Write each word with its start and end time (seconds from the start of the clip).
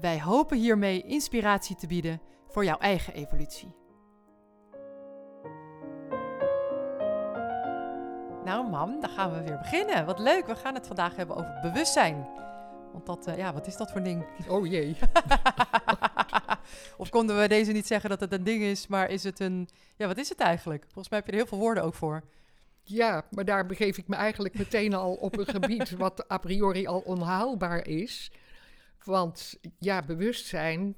Wij 0.00 0.20
hopen 0.20 0.58
hiermee 0.58 1.02
inspiratie 1.02 1.76
te 1.76 1.86
bieden 1.86 2.20
voor 2.48 2.64
jouw 2.64 2.78
eigen 2.78 3.14
evolutie. 3.14 3.74
Nou, 8.44 8.68
mam, 8.70 9.00
dan 9.00 9.10
gaan 9.10 9.32
we 9.32 9.42
weer 9.42 9.58
beginnen. 9.58 10.06
Wat 10.06 10.18
leuk, 10.18 10.46
we 10.46 10.54
gaan 10.54 10.74
het 10.74 10.86
vandaag 10.86 11.16
hebben 11.16 11.36
over 11.36 11.58
bewustzijn. 11.62 12.26
Want 12.92 13.06
dat, 13.06 13.28
uh, 13.28 13.36
ja, 13.36 13.52
wat 13.52 13.66
is 13.66 13.76
dat 13.76 13.90
voor 13.90 14.02
ding? 14.02 14.26
Oh 14.48 14.66
jee. 14.66 14.96
of 16.96 17.08
konden 17.08 17.40
we 17.40 17.48
deze 17.48 17.72
niet 17.72 17.86
zeggen 17.86 18.10
dat 18.10 18.20
het 18.20 18.32
een 18.32 18.44
ding 18.44 18.62
is, 18.62 18.86
maar 18.86 19.10
is 19.10 19.24
het 19.24 19.40
een... 19.40 19.68
Ja, 19.96 20.06
wat 20.06 20.18
is 20.18 20.28
het 20.28 20.40
eigenlijk? 20.40 20.82
Volgens 20.82 21.08
mij 21.08 21.18
heb 21.18 21.26
je 21.26 21.32
er 21.32 21.38
heel 21.38 21.48
veel 21.48 21.58
woorden 21.58 21.82
ook 21.82 21.94
voor. 21.94 22.22
Ja, 22.82 23.24
maar 23.30 23.44
daar 23.44 23.66
begeef 23.66 23.98
ik 23.98 24.08
me 24.08 24.16
eigenlijk 24.16 24.58
meteen 24.58 24.94
al 24.94 25.14
op 25.14 25.38
een 25.38 25.46
gebied 25.46 25.90
wat 25.96 26.30
a 26.32 26.38
priori 26.38 26.86
al 26.86 27.00
onhaalbaar 27.00 27.86
is. 27.86 28.30
Want 29.04 29.58
ja, 29.78 30.02
bewustzijn. 30.02 30.96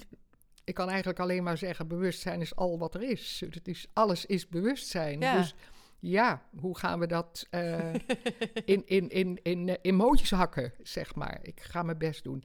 Ik 0.64 0.74
kan 0.74 0.88
eigenlijk 0.88 1.20
alleen 1.20 1.42
maar 1.42 1.58
zeggen: 1.58 1.88
bewustzijn 1.88 2.40
is 2.40 2.56
al 2.56 2.78
wat 2.78 2.94
er 2.94 3.02
is. 3.02 3.42
Het 3.50 3.68
is 3.68 3.86
alles 3.92 4.26
is 4.26 4.48
bewustzijn. 4.48 5.20
Ja. 5.20 5.36
Dus 5.36 5.54
ja, 5.98 6.42
hoe 6.56 6.78
gaan 6.78 6.98
we 6.98 7.06
dat 7.06 7.46
uh, 7.50 7.94
in, 8.64 8.86
in, 8.86 9.08
in, 9.08 9.38
in 9.42 9.68
uh, 9.68 9.74
emoties 9.82 10.30
hakken, 10.30 10.72
zeg 10.82 11.14
maar? 11.14 11.38
Ik 11.42 11.60
ga 11.60 11.82
mijn 11.82 11.98
best 11.98 12.24
doen. 12.24 12.44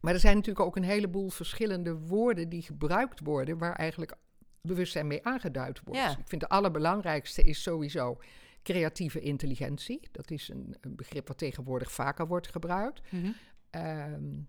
Maar 0.00 0.14
er 0.14 0.20
zijn 0.20 0.36
natuurlijk 0.36 0.66
ook 0.66 0.76
een 0.76 0.82
heleboel 0.82 1.28
verschillende 1.28 1.98
woorden 1.98 2.48
die 2.48 2.62
gebruikt 2.62 3.20
worden, 3.20 3.58
waar 3.58 3.74
eigenlijk 3.74 4.16
bewustzijn 4.60 5.06
mee 5.06 5.24
aangeduid 5.24 5.80
wordt. 5.84 6.00
Ja. 6.00 6.10
Ik 6.10 6.28
vind 6.28 6.40
de 6.40 6.48
allerbelangrijkste 6.48 7.42
is 7.42 7.62
sowieso 7.62 8.18
creatieve 8.62 9.20
intelligentie. 9.20 10.08
Dat 10.12 10.30
is 10.30 10.48
een, 10.48 10.76
een 10.80 10.96
begrip 10.96 11.28
wat 11.28 11.38
tegenwoordig 11.38 11.92
vaker 11.92 12.26
wordt 12.26 12.48
gebruikt. 12.48 13.12
Mm 13.12 13.22
-hmm. 13.22 13.34
Um, 13.70 14.48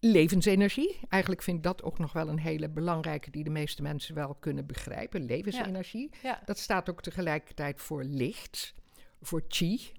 levensenergie. 0.00 1.00
Eigenlijk 1.08 1.42
vind 1.42 1.56
ik 1.56 1.62
dat 1.62 1.82
ook 1.82 1.98
nog 1.98 2.12
wel 2.12 2.28
een 2.28 2.38
hele 2.38 2.68
belangrijke 2.68 3.30
die 3.30 3.44
de 3.44 3.50
meeste 3.50 3.82
mensen 3.82 4.14
wel 4.14 4.34
kunnen 4.34 4.66
begrijpen. 4.66 5.24
Levensenergie. 5.24 6.10
Ja. 6.22 6.28
Ja. 6.28 6.42
Dat 6.44 6.58
staat 6.58 6.90
ook 6.90 7.02
tegelijkertijd 7.02 7.80
voor 7.80 8.04
licht, 8.04 8.74
voor 9.20 9.44
chi, 9.48 9.92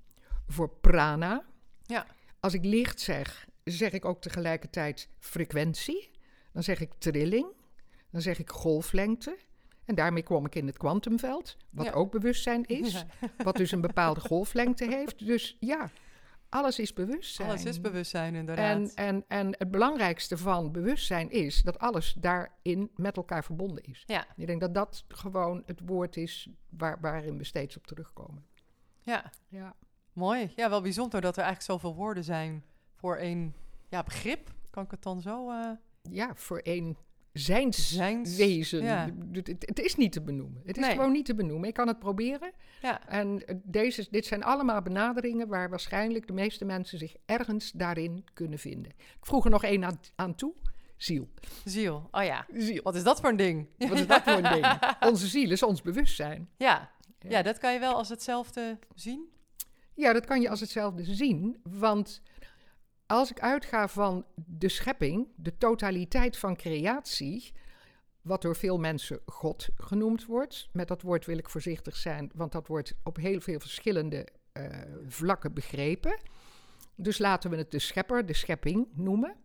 voor 0.47 0.69
prana. 0.69 1.45
Ja. 1.83 2.05
Als 2.39 2.53
ik 2.53 2.65
licht 2.65 2.99
zeg, 2.99 3.47
zeg 3.63 3.91
ik 3.91 4.05
ook 4.05 4.21
tegelijkertijd 4.21 5.09
frequentie. 5.19 6.11
Dan 6.51 6.63
zeg 6.63 6.79
ik 6.81 6.93
trilling. 6.97 7.47
Dan 8.09 8.21
zeg 8.21 8.39
ik 8.39 8.49
golflengte. 8.49 9.37
En 9.85 9.95
daarmee 9.95 10.23
kom 10.23 10.45
ik 10.45 10.55
in 10.55 10.67
het 10.67 10.77
kwantumveld, 10.77 11.57
wat 11.69 11.85
Ja. 11.85 11.91
ook 11.91 12.11
bewustzijn 12.11 12.65
is. 12.65 13.05
Wat 13.43 13.55
dus 13.55 13.71
een 13.71 13.81
bepaalde 13.81 14.19
golflengte 14.19 14.85
heeft. 14.85 15.25
Dus 15.25 15.57
ja, 15.59 15.89
alles 16.55 16.79
is 16.79 16.93
bewustzijn. 16.93 17.49
Alles 17.49 17.65
is 17.65 17.81
bewustzijn, 17.81 18.35
inderdaad. 18.35 18.93
En, 18.95 19.05
en, 19.05 19.23
en 19.27 19.55
het 19.57 19.71
belangrijkste 19.71 20.37
van 20.37 20.71
bewustzijn 20.71 21.31
is 21.31 21.61
dat 21.61 21.79
alles 21.79 22.13
daarin 22.13 22.91
met 22.95 23.17
elkaar 23.17 23.43
verbonden 23.43 23.83
is. 23.83 24.03
Ja, 24.05 24.25
Ik 24.35 24.47
denk 24.47 24.61
dat 24.61 24.73
dat 24.73 25.03
gewoon 25.07 25.63
het 25.65 25.81
woord 25.85 26.17
is 26.17 26.49
waar, 26.69 26.97
waarin 27.01 27.37
we 27.37 27.43
steeds 27.43 27.77
op 27.77 27.87
terugkomen. 27.87 28.45
ja, 29.01 29.31
Ja. 29.47 29.75
mooi. 30.13 30.51
Ja, 30.55 30.69
wel 30.69 30.81
bijzonder 30.81 31.21
dat 31.21 31.37
er 31.37 31.43
eigenlijk 31.43 31.71
zoveel 31.71 31.95
woorden 31.95 32.23
zijn 32.23 32.63
voor 32.95 33.15
één 33.15 33.55
ja, 33.89 34.03
begrip. 34.03 34.53
Kan 34.69 34.83
ik 34.83 34.91
het 34.91 35.03
dan 35.03 35.21
zo... 35.21 35.49
eh, 35.49 35.69
ja, 36.01 36.35
voor 36.35 36.57
één 36.57 36.97
zijnswezen. 37.39 37.85
Zijns- 37.85 38.71
ja. 38.71 39.09
Het, 39.59 39.79
is 39.79 39.95
niet 39.95 40.11
te 40.11 40.21
benoemen. 40.21 40.61
Het 40.65 40.77
is 40.77 40.83
Nee. 40.85 40.95
gewoon 40.95 41.11
niet 41.11 41.25
te 41.25 41.35
benoemen. 41.35 41.67
Ik 41.67 41.73
kan 41.73 41.87
het 41.87 41.99
proberen. 41.99 42.51
Ja, 42.81 43.07
En 43.07 43.47
eh, 43.47 43.55
deze, 43.63 44.07
dit 44.11 44.25
zijn 44.25 44.43
allemaal 44.43 44.81
benaderingen 44.81 45.47
waar 45.47 45.69
waarschijnlijk 45.69 46.27
de 46.27 46.33
meeste 46.33 46.65
mensen 46.65 46.97
zich 46.97 47.15
ergens 47.25 47.71
daarin 47.71 48.25
kunnen 48.33 48.59
vinden. 48.59 48.91
Ik 48.97 49.25
vroeg 49.25 49.43
er 49.45 49.51
nog 49.51 49.63
één 49.63 49.83
aan, 49.85 49.99
aan 50.15 50.35
toe. 50.35 50.53
Ziel. 50.97 51.29
ziel. 51.65 52.07
Oh 52.11 52.23
ja. 52.23 52.45
Ziel. 52.53 52.81
Wat 52.83 52.95
is 52.95 53.03
dat 53.03 53.19
voor 53.19 53.29
een 53.29 53.35
ding? 53.35 53.67
Wat 53.77 53.99
is 53.99 54.07
dat 54.07 54.21
voor 54.23 54.33
een 54.33 54.53
ding? 54.53 54.65
Onze 55.09 55.27
ziel 55.27 55.51
is 55.51 55.63
ons 55.63 55.81
bewustzijn. 55.81 56.49
Ja. 56.57 56.91
Ja. 57.19 57.29
ja, 57.29 57.41
dat 57.41 57.57
kan 57.57 57.73
je 57.73 57.79
wel 57.79 57.93
als 57.93 58.09
hetzelfde 58.09 58.79
zien. 58.95 59.29
Ja, 59.93 60.13
dat 60.13 60.25
kan 60.25 60.41
je 60.41 60.49
als 60.49 60.59
hetzelfde 60.59 61.03
zien. 61.03 61.57
Want 61.63 62.21
als 63.07 63.31
ik 63.31 63.39
uitga 63.39 63.87
van 63.87 64.25
de 64.35 64.69
schepping, 64.69 65.27
de 65.35 65.57
totaliteit 65.57 66.37
van 66.37 66.55
creatie, 66.55 67.53
wat 68.21 68.41
door 68.41 68.55
veel 68.55 68.77
mensen 68.77 69.19
God 69.25 69.69
genoemd 69.75 70.25
wordt. 70.25 70.69
Met 70.71 70.87
dat 70.87 71.01
woord 71.01 71.25
wil 71.25 71.37
ik 71.37 71.49
voorzichtig 71.49 71.95
zijn, 71.95 72.31
want 72.33 72.51
dat 72.51 72.67
wordt 72.67 72.93
op 73.03 73.15
heel 73.15 73.39
veel 73.41 73.59
verschillende 73.59 74.27
eh, 74.51 74.65
vlakken 75.07 75.53
begrepen. 75.53 76.17
Dus 76.95 77.17
laten 77.17 77.49
we 77.49 77.57
het 77.57 77.71
de 77.71 77.79
schepper, 77.79 78.25
de 78.25 78.33
schepping 78.33 78.87
noemen. 78.93 79.35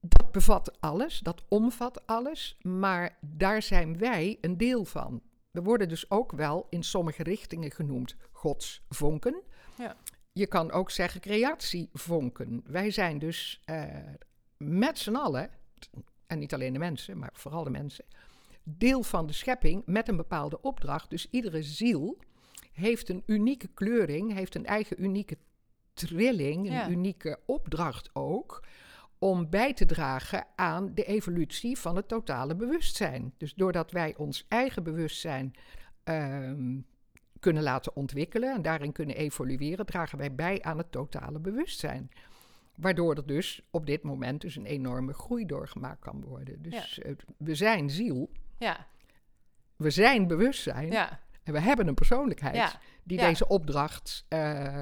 Dat 0.00 0.32
bevat 0.32 0.80
alles, 0.80 1.18
dat 1.18 1.42
omvat 1.48 2.06
alles, 2.06 2.58
maar 2.62 3.18
daar 3.20 3.62
zijn 3.62 3.98
wij 3.98 4.38
een 4.40 4.56
deel 4.56 4.84
van. 4.84 5.22
We 5.50 5.62
worden 5.62 5.88
dus 5.88 6.10
ook 6.10 6.32
wel 6.32 6.66
in 6.70 6.82
sommige 6.82 7.22
richtingen 7.22 7.70
genoemd 7.70 8.16
godsvonken. 8.32 9.42
Ja. 9.78 9.96
Je 10.40 10.46
kan 10.46 10.70
ook 10.70 10.90
zeggen 10.90 11.20
creatievonken. 11.20 12.62
Wij 12.66 12.90
zijn 12.90 13.18
dus 13.18 13.60
eh, 13.64 13.84
met 14.56 14.98
z'n 14.98 15.14
allen, 15.14 15.50
en 16.26 16.38
niet 16.38 16.54
alleen 16.54 16.72
de 16.72 16.78
mensen, 16.78 17.18
maar 17.18 17.30
vooral 17.32 17.64
de 17.64 17.70
mensen, 17.70 18.04
deel 18.62 19.02
van 19.02 19.26
de 19.26 19.32
schepping 19.32 19.82
met 19.86 20.08
een 20.08 20.16
bepaalde 20.16 20.60
opdracht. 20.60 21.10
Dus 21.10 21.30
iedere 21.30 21.62
ziel 21.62 22.18
heeft 22.72 23.08
een 23.08 23.22
unieke 23.26 23.68
kleuring, 23.68 24.32
heeft 24.32 24.54
een 24.54 24.66
eigen 24.66 25.02
unieke 25.02 25.36
trilling, 25.92 26.66
een 26.66 26.72
Ja. 26.72 26.88
unieke 26.88 27.38
opdracht 27.46 28.10
ook 28.12 28.64
om 29.18 29.50
bij 29.50 29.74
te 29.74 29.86
dragen 29.86 30.46
aan 30.56 30.94
de 30.94 31.04
evolutie 31.04 31.78
van 31.78 31.96
het 31.96 32.08
totale 32.08 32.54
bewustzijn. 32.56 33.34
Dus 33.36 33.54
doordat 33.54 33.90
wij 33.90 34.14
ons 34.16 34.44
eigen 34.48 34.82
bewustzijn 34.82 35.52
ehm, 36.04 36.78
kunnen 37.40 37.62
laten 37.62 37.96
ontwikkelen 37.96 38.54
en 38.54 38.62
daarin 38.62 38.92
kunnen 38.92 39.16
evolueren, 39.16 39.86
dragen 39.86 40.18
wij 40.18 40.34
bij 40.34 40.62
aan 40.62 40.78
het 40.78 40.92
totale 40.92 41.38
bewustzijn. 41.38 42.10
Waardoor 42.76 43.14
er 43.14 43.26
dus 43.26 43.62
op 43.70 43.86
dit 43.86 44.02
moment 44.02 44.40
dus 44.40 44.56
een 44.56 44.66
enorme 44.66 45.12
groei 45.12 45.46
doorgemaakt 45.46 46.00
kan 46.00 46.24
worden. 46.24 46.62
Dus 46.62 47.00
we 47.36 47.54
zijn 47.54 47.90
ziel, 47.90 48.30
Ja, 48.58 48.86
we 49.76 49.90
zijn 49.90 50.26
bewustzijn 50.26 50.90
ja, 50.90 51.20
en 51.42 51.52
we 51.52 51.60
hebben 51.60 51.86
een 51.88 51.94
persoonlijkheid 51.94 52.54
ja. 52.54 52.72
die 53.02 53.18
ja. 53.18 53.28
deze 53.28 53.48
opdracht 53.48 54.24
eh, 54.28 54.40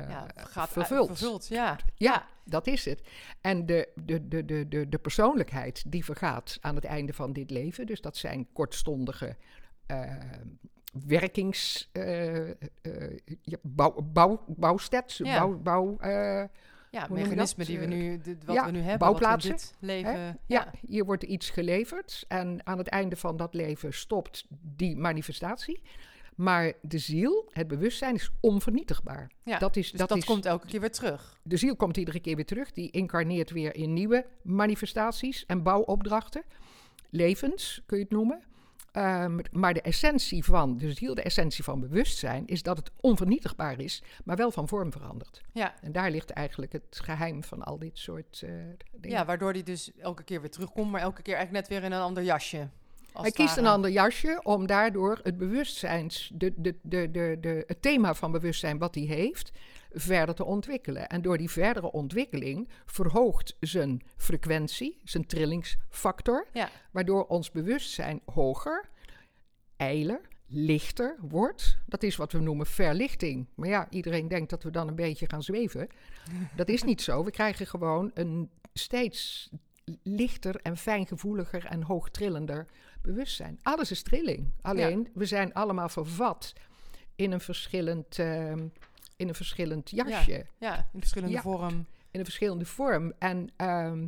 ja. 0.08 0.26
Gaat 0.34 0.68
vervult. 0.68 1.08
vervult. 1.08 1.46
Ja. 1.48 1.76
Ja, 1.94 2.28
dat 2.44 2.66
is 2.66 2.84
het. 2.84 3.02
En 3.40 3.66
de, 3.66 3.88
de, 3.94 4.28
de, 4.28 4.44
de, 4.44 4.68
de, 4.68 4.88
de 4.88 4.98
persoonlijkheid 4.98 5.84
die 5.86 6.04
vergaat 6.04 6.58
aan 6.60 6.74
het 6.74 6.84
einde 6.84 7.12
van 7.12 7.32
dit 7.32 7.50
leven. 7.50 7.86
Dus 7.86 8.00
dat 8.00 8.16
zijn 8.16 8.52
kortstondige 8.52 9.36
eh, 9.86 10.14
werkings... 11.06 11.90
ja, 13.42 13.56
bouw, 13.62 14.02
bouw, 14.12 14.44
bouwstats, 14.46 15.16
Ja. 15.18 15.38
bouw... 15.38 15.56
bouw 15.58 15.96
eh, 15.98 16.44
Ja, 16.90 17.06
mechanismen 17.10 17.66
die 17.66 17.78
we 17.78 17.86
nu, 17.86 18.18
dit- 18.18 18.44
wat 18.44 18.54
ja, 18.54 18.64
we 18.64 18.70
nu 18.70 18.78
hebben, 18.80 18.98
bouwplaatsen, 18.98 19.50
wat 19.50 19.60
we 19.80 19.86
in 19.86 19.96
dit 20.02 20.04
leven... 20.04 20.20
Ja, 20.20 20.36
ja, 20.46 20.70
hier 20.86 21.04
wordt 21.04 21.22
iets 21.22 21.50
geleverd 21.50 22.24
en 22.28 22.60
aan 22.66 22.78
het 22.78 22.88
einde 22.88 23.16
van 23.16 23.36
dat 23.36 23.54
leven 23.54 23.92
stopt 23.94 24.46
die 24.76 24.96
manifestatie. 24.96 25.80
Maar 26.36 26.72
de 26.82 26.98
ziel, 26.98 27.48
het 27.52 27.68
bewustzijn, 27.68 28.14
is 28.14 28.30
onvernietigbaar. 28.40 29.30
ja. 29.44 29.58
Dat 29.58 29.76
is, 29.76 29.90
dus 29.90 30.00
dat 30.00 30.08
dat 30.08 30.18
is, 30.18 30.24
komt 30.24 30.46
elke 30.46 30.66
keer 30.66 30.80
weer 30.80 30.90
terug. 30.90 31.38
De 31.42 31.56
ziel 31.56 31.76
komt 31.76 31.96
iedere 31.96 32.20
keer 32.20 32.36
weer 32.36 32.46
terug. 32.46 32.72
Die 32.72 32.90
incarneert 32.90 33.50
weer 33.50 33.74
in 33.74 33.92
nieuwe 33.92 34.26
manifestaties 34.42 35.46
en 35.46 35.62
bouwopdrachten. 35.62 36.42
Levens, 37.10 37.82
kun 37.86 37.96
je 37.96 38.02
het 38.02 38.12
noemen. 38.12 38.42
Ehm, 38.98 39.38
maar 39.52 39.74
de 39.74 39.80
essentie 39.80 40.44
van 40.44 40.76
de 40.76 40.92
ziel, 40.92 41.14
de 41.14 41.22
essentie 41.22 41.64
van 41.64 41.80
bewustzijn, 41.80 42.46
is 42.46 42.62
dat 42.62 42.76
het 42.76 42.90
onvernietigbaar 43.00 43.80
is, 43.80 44.02
maar 44.24 44.36
wel 44.36 44.50
van 44.50 44.68
vorm 44.68 44.92
verandert. 44.92 45.42
Ja. 45.52 45.74
En 45.82 45.92
daar 45.92 46.10
ligt 46.10 46.30
eigenlijk 46.30 46.72
het 46.72 47.00
geheim 47.02 47.44
van 47.44 47.62
al 47.62 47.78
dit 47.78 47.98
soort 47.98 48.42
eh, 48.44 48.50
dingen. 48.92 49.18
ja, 49.18 49.24
waardoor 49.24 49.52
die 49.52 49.62
dus 49.62 49.90
elke 49.98 50.22
keer 50.22 50.40
weer 50.40 50.50
terugkomt, 50.50 50.90
maar 50.90 51.00
elke 51.00 51.22
keer 51.22 51.34
eigenlijk 51.34 51.68
net 51.68 51.78
weer 51.78 51.88
in 51.88 51.96
een 51.96 52.02
ander 52.02 52.22
jasje. 52.22 52.68
Hij 53.12 53.30
kiest 53.30 53.56
een 53.56 53.66
ander 53.66 53.90
jasje 53.90 54.40
om 54.42 54.66
daardoor 54.66 55.20
het 55.22 55.38
bewustzijns, 55.38 56.30
de, 56.34 56.52
de, 56.56 56.74
de, 56.82 57.10
de, 57.10 57.36
de, 57.40 57.64
het 57.66 57.82
thema 57.82 58.14
van 58.14 58.32
bewustzijn 58.32 58.78
wat 58.78 58.94
hij 58.94 59.04
heeft, 59.04 59.52
verder 59.90 60.34
te 60.34 60.44
ontwikkelen. 60.44 61.08
En 61.08 61.22
door 61.22 61.38
die 61.38 61.50
verdere 61.50 61.92
ontwikkeling 61.92 62.68
verhoogt 62.86 63.56
zijn 63.60 64.02
frequentie, 64.16 64.98
zijn 65.04 65.26
trillingsfactor, 65.26 66.46
Ja. 66.52 66.68
waardoor 66.90 67.26
ons 67.26 67.50
bewustzijn 67.50 68.20
hoger, 68.24 68.88
eiler, 69.76 70.20
lichter 70.46 71.16
wordt. 71.20 71.78
Dat 71.86 72.02
is 72.02 72.16
wat 72.16 72.32
we 72.32 72.38
noemen 72.38 72.66
verlichting. 72.66 73.46
Maar 73.54 73.68
ja, 73.68 73.86
iedereen 73.90 74.28
denkt 74.28 74.50
dat 74.50 74.62
we 74.62 74.70
dan 74.70 74.88
een 74.88 74.94
beetje 74.94 75.28
gaan 75.28 75.42
zweven. 75.42 75.88
Dat 76.56 76.68
is 76.68 76.82
niet 76.82 77.02
zo. 77.02 77.24
We 77.24 77.30
krijgen 77.30 77.66
gewoon 77.66 78.10
een 78.14 78.50
steeds 78.72 79.50
lichter 80.02 80.56
en 80.62 80.76
fijngevoeliger 80.76 81.64
en 81.64 81.82
hoogtrillender 81.82 82.66
bewustzijn. 83.02 83.58
Alles 83.62 83.90
is 83.90 84.02
trilling. 84.02 84.50
Alleen, 84.60 85.08
we 85.14 85.24
zijn 85.24 85.52
allemaal 85.54 85.88
vervat 85.88 86.52
in 87.16 87.32
een 87.32 87.40
verschillend, 87.40 88.18
ehm, 88.18 88.66
in 89.18 89.28
een 89.28 89.34
verschillend 89.34 89.90
jasje 89.90 90.46
Ja, 90.58 90.88
in 90.92 91.00
verschillende 91.00 91.34
Ja. 91.34 91.42
vorm. 91.42 91.86
in 92.10 92.18
een 92.20 92.24
verschillende 92.24 92.64
vorm. 92.64 93.12
En 93.18 93.50
ehm, 93.56 94.06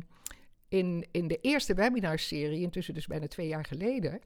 in, 0.67 1.07
in 1.11 1.27
de 1.27 1.39
eerste 1.41 1.73
webinarserie, 1.73 2.61
intussen 2.61 2.93
dus 2.93 3.07
bijna 3.07 3.27
twee 3.27 3.47
jaar 3.47 3.65
geleden, 3.65 4.21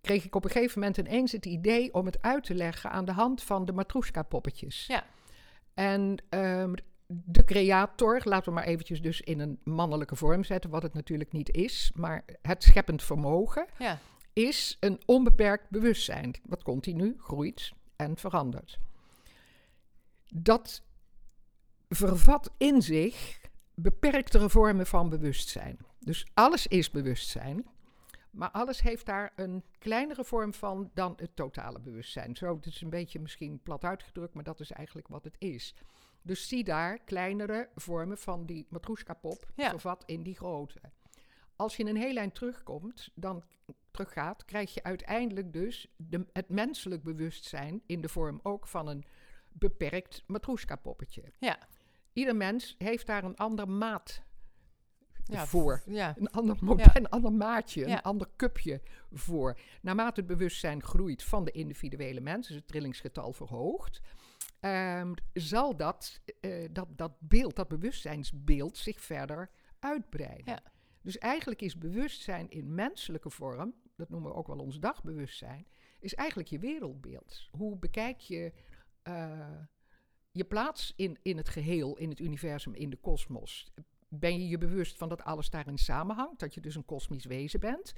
kreeg 0.00 0.24
ik 0.24 0.34
op 0.34 0.44
een 0.44 0.50
gegeven 0.50 0.80
moment 0.80 0.98
ineens 0.98 1.32
het 1.32 1.46
idee 1.46 1.94
om 1.94 2.06
het 2.06 2.22
uit 2.22 2.44
te 2.44 2.54
leggen 2.54 2.90
aan 2.90 3.04
de 3.04 3.12
hand 3.12 3.42
van 3.42 3.64
de 3.64 3.72
Matroeska-poppetjes. 3.72 4.86
Ja. 4.86 5.04
En 5.74 6.16
ehm, 6.28 6.72
de 7.06 7.44
creator, 7.44 8.20
laten 8.24 8.48
we 8.48 8.54
maar 8.54 8.64
eventjes 8.66 9.02
dus 9.02 9.20
in 9.20 9.40
een 9.40 9.58
mannelijke 9.64 10.16
vorm 10.16 10.44
zetten, 10.44 10.70
wat 10.70 10.82
het 10.82 10.94
natuurlijk 10.94 11.32
niet 11.32 11.50
is, 11.50 11.92
maar 11.94 12.24
het 12.42 12.62
scheppend 12.62 13.02
vermogen 13.02 13.66
Ja, 13.78 13.98
is 14.32 14.76
een 14.80 15.00
onbeperkt 15.06 15.70
bewustzijn, 15.70 16.34
wat 16.46 16.62
continu 16.62 17.16
groeit 17.18 17.72
en 17.96 18.16
verandert. 18.16 18.78
Dat 20.36 20.82
vervat 21.88 22.50
in 22.56 22.82
zich 22.82 23.40
beperktere 23.74 24.50
vormen 24.50 24.86
van 24.86 25.08
bewustzijn. 25.08 25.78
Dus 25.98 26.26
alles 26.34 26.66
is 26.66 26.90
bewustzijn, 26.90 27.66
maar 28.30 28.50
alles 28.50 28.80
heeft 28.80 29.06
daar 29.06 29.32
een 29.36 29.64
kleinere 29.78 30.24
vorm 30.24 30.54
van 30.54 30.90
dan 30.94 31.12
het 31.16 31.36
totale 31.36 31.80
bewustzijn. 31.80 32.36
Zo, 32.36 32.56
het 32.56 32.66
is 32.66 32.80
een 32.80 32.90
beetje 32.90 33.20
misschien 33.20 33.60
plat 33.62 33.84
uitgedrukt, 33.84 34.34
maar 34.34 34.44
dat 34.44 34.60
is 34.60 34.70
eigenlijk 34.70 35.08
wat 35.08 35.24
het 35.24 35.36
is. 35.38 35.74
Dus 36.22 36.48
zie 36.48 36.64
daar 36.64 36.98
kleinere 36.98 37.68
vormen 37.74 38.18
van 38.18 38.46
die 38.46 38.66
matroeska-pop 38.68 39.50
Ja. 39.56 39.70
vervat 39.70 40.02
in 40.06 40.22
die 40.22 40.36
grote. 40.36 40.80
Als 41.56 41.76
je 41.76 41.84
een 41.84 41.96
heel 41.96 42.16
eind 42.16 42.34
terugkomt, 42.34 43.10
dan 43.14 43.44
teruggaat, 43.90 44.44
krijg 44.44 44.74
je 44.74 44.82
uiteindelijk 44.82 45.52
dus 45.52 45.88
de, 45.96 46.26
het 46.32 46.48
menselijk 46.48 47.02
bewustzijn 47.02 47.82
in 47.86 48.00
de 48.00 48.08
vorm 48.08 48.40
ook 48.42 48.66
van 48.66 48.88
een 48.88 49.04
beperkt 49.58 50.22
matroeska-poppetje. 50.26 51.22
ja. 51.38 51.58
Ieder 52.12 52.36
mens 52.36 52.74
heeft 52.78 53.06
daar 53.06 53.24
een 53.24 53.36
ander 53.36 53.68
maat 53.68 54.22
ja 55.24 55.46
voor. 55.46 55.82
Ja, 55.86 56.14
Een 56.18 56.30
ander, 56.30 56.56
Ja. 56.76 56.96
een 56.96 57.08
ander 57.08 57.32
maatje, 57.32 57.86
een 57.86 58.02
ander 58.02 58.28
cupje 58.36 58.80
voor. 59.12 59.58
Naarmate 59.82 60.20
het 60.20 60.28
bewustzijn 60.28 60.82
groeit 60.82 61.22
van 61.22 61.44
de 61.44 61.50
individuele 61.50 62.20
mens, 62.20 62.46
dus 62.46 62.56
het 62.56 62.68
trillingsgetal 62.68 63.32
verhoogt, 63.32 64.00
ehm, 64.60 65.12
zal 65.32 65.76
dat, 65.76 66.20
eh, 66.40 66.68
dat, 66.72 66.88
dat 66.96 67.12
beeld, 67.18 67.56
dat 67.56 67.68
bewustzijnsbeeld 67.68 68.76
zich 68.76 69.00
verder 69.00 69.50
uitbreiden. 69.78 70.44
Ja. 70.52 70.60
Dus 71.02 71.18
eigenlijk 71.18 71.62
is 71.62 71.78
bewustzijn 71.78 72.50
in 72.50 72.74
menselijke 72.74 73.30
vorm, 73.30 73.74
dat 73.96 74.08
noemen 74.08 74.30
we 74.30 74.36
ook 74.36 74.46
wel 74.46 74.58
ons 74.58 74.78
dagbewustzijn, 74.78 75.66
is 76.00 76.14
eigenlijk 76.14 76.48
je 76.48 76.58
wereldbeeld. 76.58 77.48
Hoe 77.50 77.76
bekijk 77.76 78.18
je 78.18 78.52
eh, 79.04 79.58
je 80.30 80.44
plaats 80.44 80.92
in, 80.96 81.18
in 81.22 81.36
het 81.36 81.48
geheel, 81.48 81.96
in 81.96 82.08
het 82.08 82.20
universum, 82.20 82.74
in 82.74 82.90
de 82.90 82.96
kosmos? 82.96 83.72
Ben 84.08 84.38
je 84.38 84.48
je 84.48 84.58
bewust 84.58 84.96
van 84.96 85.08
dat 85.08 85.24
alles 85.24 85.50
daarin 85.50 85.78
samenhangt, 85.78 86.40
dat 86.40 86.54
je 86.54 86.60
dus 86.60 86.74
een 86.74 86.84
kosmisch 86.84 87.24
wezen 87.24 87.60
bent? 87.60 87.92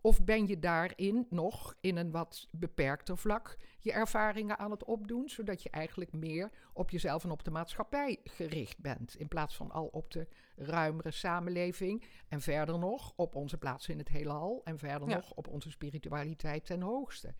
Of 0.00 0.24
ben 0.24 0.46
je 0.46 0.58
daarin 0.58 1.26
nog 1.30 1.74
in 1.80 1.96
een 1.96 2.10
wat 2.10 2.48
beperkter 2.50 3.18
vlak 3.18 3.56
je 3.78 3.92
ervaringen 3.92 4.58
aan 4.58 4.70
het 4.70 4.84
opdoen, 4.84 5.28
zodat 5.28 5.62
je 5.62 5.70
eigenlijk 5.70 6.12
meer 6.12 6.50
op 6.72 6.90
jezelf 6.90 7.24
en 7.24 7.30
op 7.30 7.44
de 7.44 7.50
maatschappij 7.50 8.20
gericht 8.24 8.78
bent, 8.78 9.14
in 9.16 9.28
plaats 9.28 9.56
van 9.56 9.70
al 9.70 9.86
op 9.86 10.10
de 10.10 10.28
ruimere 10.56 11.10
samenleving 11.10 12.04
en 12.28 12.40
verder 12.40 12.78
nog 12.78 13.12
op 13.16 13.34
onze 13.34 13.56
plaats 13.58 13.88
in 13.88 13.98
het 13.98 14.08
heelal 14.08 14.60
en 14.64 14.78
verder 14.78 15.08
Ja. 15.08 15.14
nog 15.14 15.32
op 15.34 15.48
onze 15.48 15.70
spiritualiteit 15.70 16.66
ten 16.66 16.80
hoogste. 16.80 17.34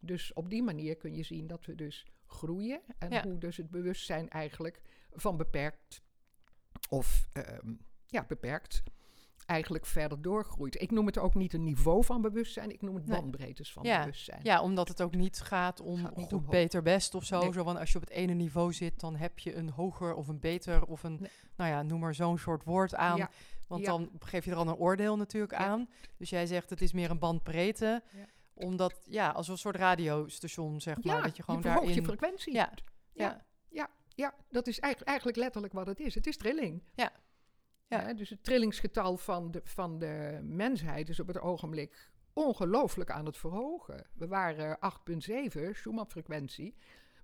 Dus 0.00 0.32
op 0.32 0.50
die 0.50 0.62
manier 0.62 0.96
kun 0.96 1.14
je 1.14 1.22
zien 1.22 1.46
dat 1.46 1.64
we 1.66 1.74
dus 1.74 2.06
groeien 2.30 2.80
en 2.98 3.10
Ja. 3.10 3.22
hoe 3.22 3.38
dus 3.38 3.56
het 3.56 3.70
bewustzijn 3.70 4.28
eigenlijk 4.28 4.80
van 5.12 5.36
beperkt 5.36 6.02
of 6.88 7.26
ehm, 7.32 7.72
ja, 8.06 8.24
beperkt 8.28 8.82
eigenlijk 9.46 9.86
verder 9.86 10.22
doorgroeit. 10.22 10.80
Ik 10.82 10.90
noem 10.90 11.06
het 11.06 11.18
ook 11.18 11.34
niet 11.34 11.52
een 11.52 11.64
niveau 11.64 12.04
van 12.04 12.22
bewustzijn, 12.22 12.70
ik 12.70 12.82
noem 12.82 12.94
het 12.94 13.04
bandbreedtes 13.04 13.72
van 13.72 13.82
Ja. 13.82 13.98
bewustzijn. 14.00 14.40
ja, 14.42 14.62
omdat 14.62 14.88
het 14.88 15.02
ook 15.02 15.14
niet 15.14 15.40
gaat 15.40 15.80
om 15.80 15.96
Gaat 15.96 16.16
niet 16.16 16.24
goed, 16.24 16.32
omhoog. 16.32 16.50
beter, 16.50 16.82
best 16.82 17.14
of 17.14 17.24
zo. 17.24 17.40
Nee. 17.40 17.52
Zo 17.52 17.62
van 17.64 17.76
als 17.76 17.90
je 17.92 17.96
op 17.98 18.04
het 18.04 18.12
ene 18.12 18.32
niveau 18.32 18.72
zit, 18.72 19.00
dan 19.00 19.16
heb 19.16 19.38
je 19.38 19.54
een 19.54 19.70
hoger 19.70 20.14
of 20.14 20.28
een 20.28 20.38
beter 20.40 20.84
of 20.86 21.02
een, 21.02 21.16
Nee. 21.20 21.30
nou 21.56 21.70
ja, 21.70 21.82
noem 21.82 22.00
maar 22.00 22.14
zo'n 22.14 22.38
soort 22.38 22.64
woord 22.64 22.94
aan. 22.94 23.16
Ja. 23.16 23.30
Want 23.66 23.80
Ja. 23.84 23.86
dan 23.90 24.10
geef 24.18 24.44
je 24.44 24.50
er 24.50 24.56
al 24.56 24.68
een 24.68 24.74
oordeel 24.74 25.16
natuurlijk 25.16 25.54
aan. 25.54 25.88
Dus 26.16 26.30
jij 26.30 26.46
zegt 26.46 26.70
het 26.70 26.80
is 26.80 26.92
meer 26.92 27.10
een 27.10 27.18
bandbreedte. 27.18 28.02
Omdat, 28.60 29.00
ja, 29.04 29.30
als 29.30 29.48
een 29.48 29.58
soort 29.58 29.76
radiostation, 29.76 30.80
zeg 30.80 31.02
maar. 31.02 31.16
Ja, 31.16 31.22
dat 31.22 31.36
je 31.36 31.42
gewoon 31.42 31.60
verhoogt 31.60 31.86
daarin... 31.86 32.02
je 32.02 32.08
frequentie. 32.08 32.52
Ja. 32.52 32.72
Ja. 33.12 33.44
Ja. 33.68 33.90
Ja, 34.14 34.34
dat 34.50 34.66
is 34.66 34.78
eigenlijk, 34.78 35.10
eigenlijk 35.10 35.38
letterlijk 35.38 35.72
wat 35.72 35.86
het 35.86 36.00
is. 36.00 36.14
Het 36.14 36.26
is 36.26 36.36
trilling. 36.36 36.82
Ja. 36.94 37.12
Ja. 37.88 38.14
Dus 38.14 38.28
het 38.30 38.44
trillingsgetal 38.44 39.16
van 39.16 39.50
de, 39.50 39.60
van 39.64 39.98
de 39.98 40.40
mensheid 40.42 41.08
is 41.08 41.20
op 41.20 41.26
het 41.26 41.40
ogenblik 41.40 42.10
ongelooflijk 42.32 43.10
aan 43.10 43.26
het 43.26 43.36
verhogen. 43.36 44.06
We 44.14 44.26
waren 44.26 44.78
8,7 45.10 45.70
Schumann-frequentie. 45.72 46.74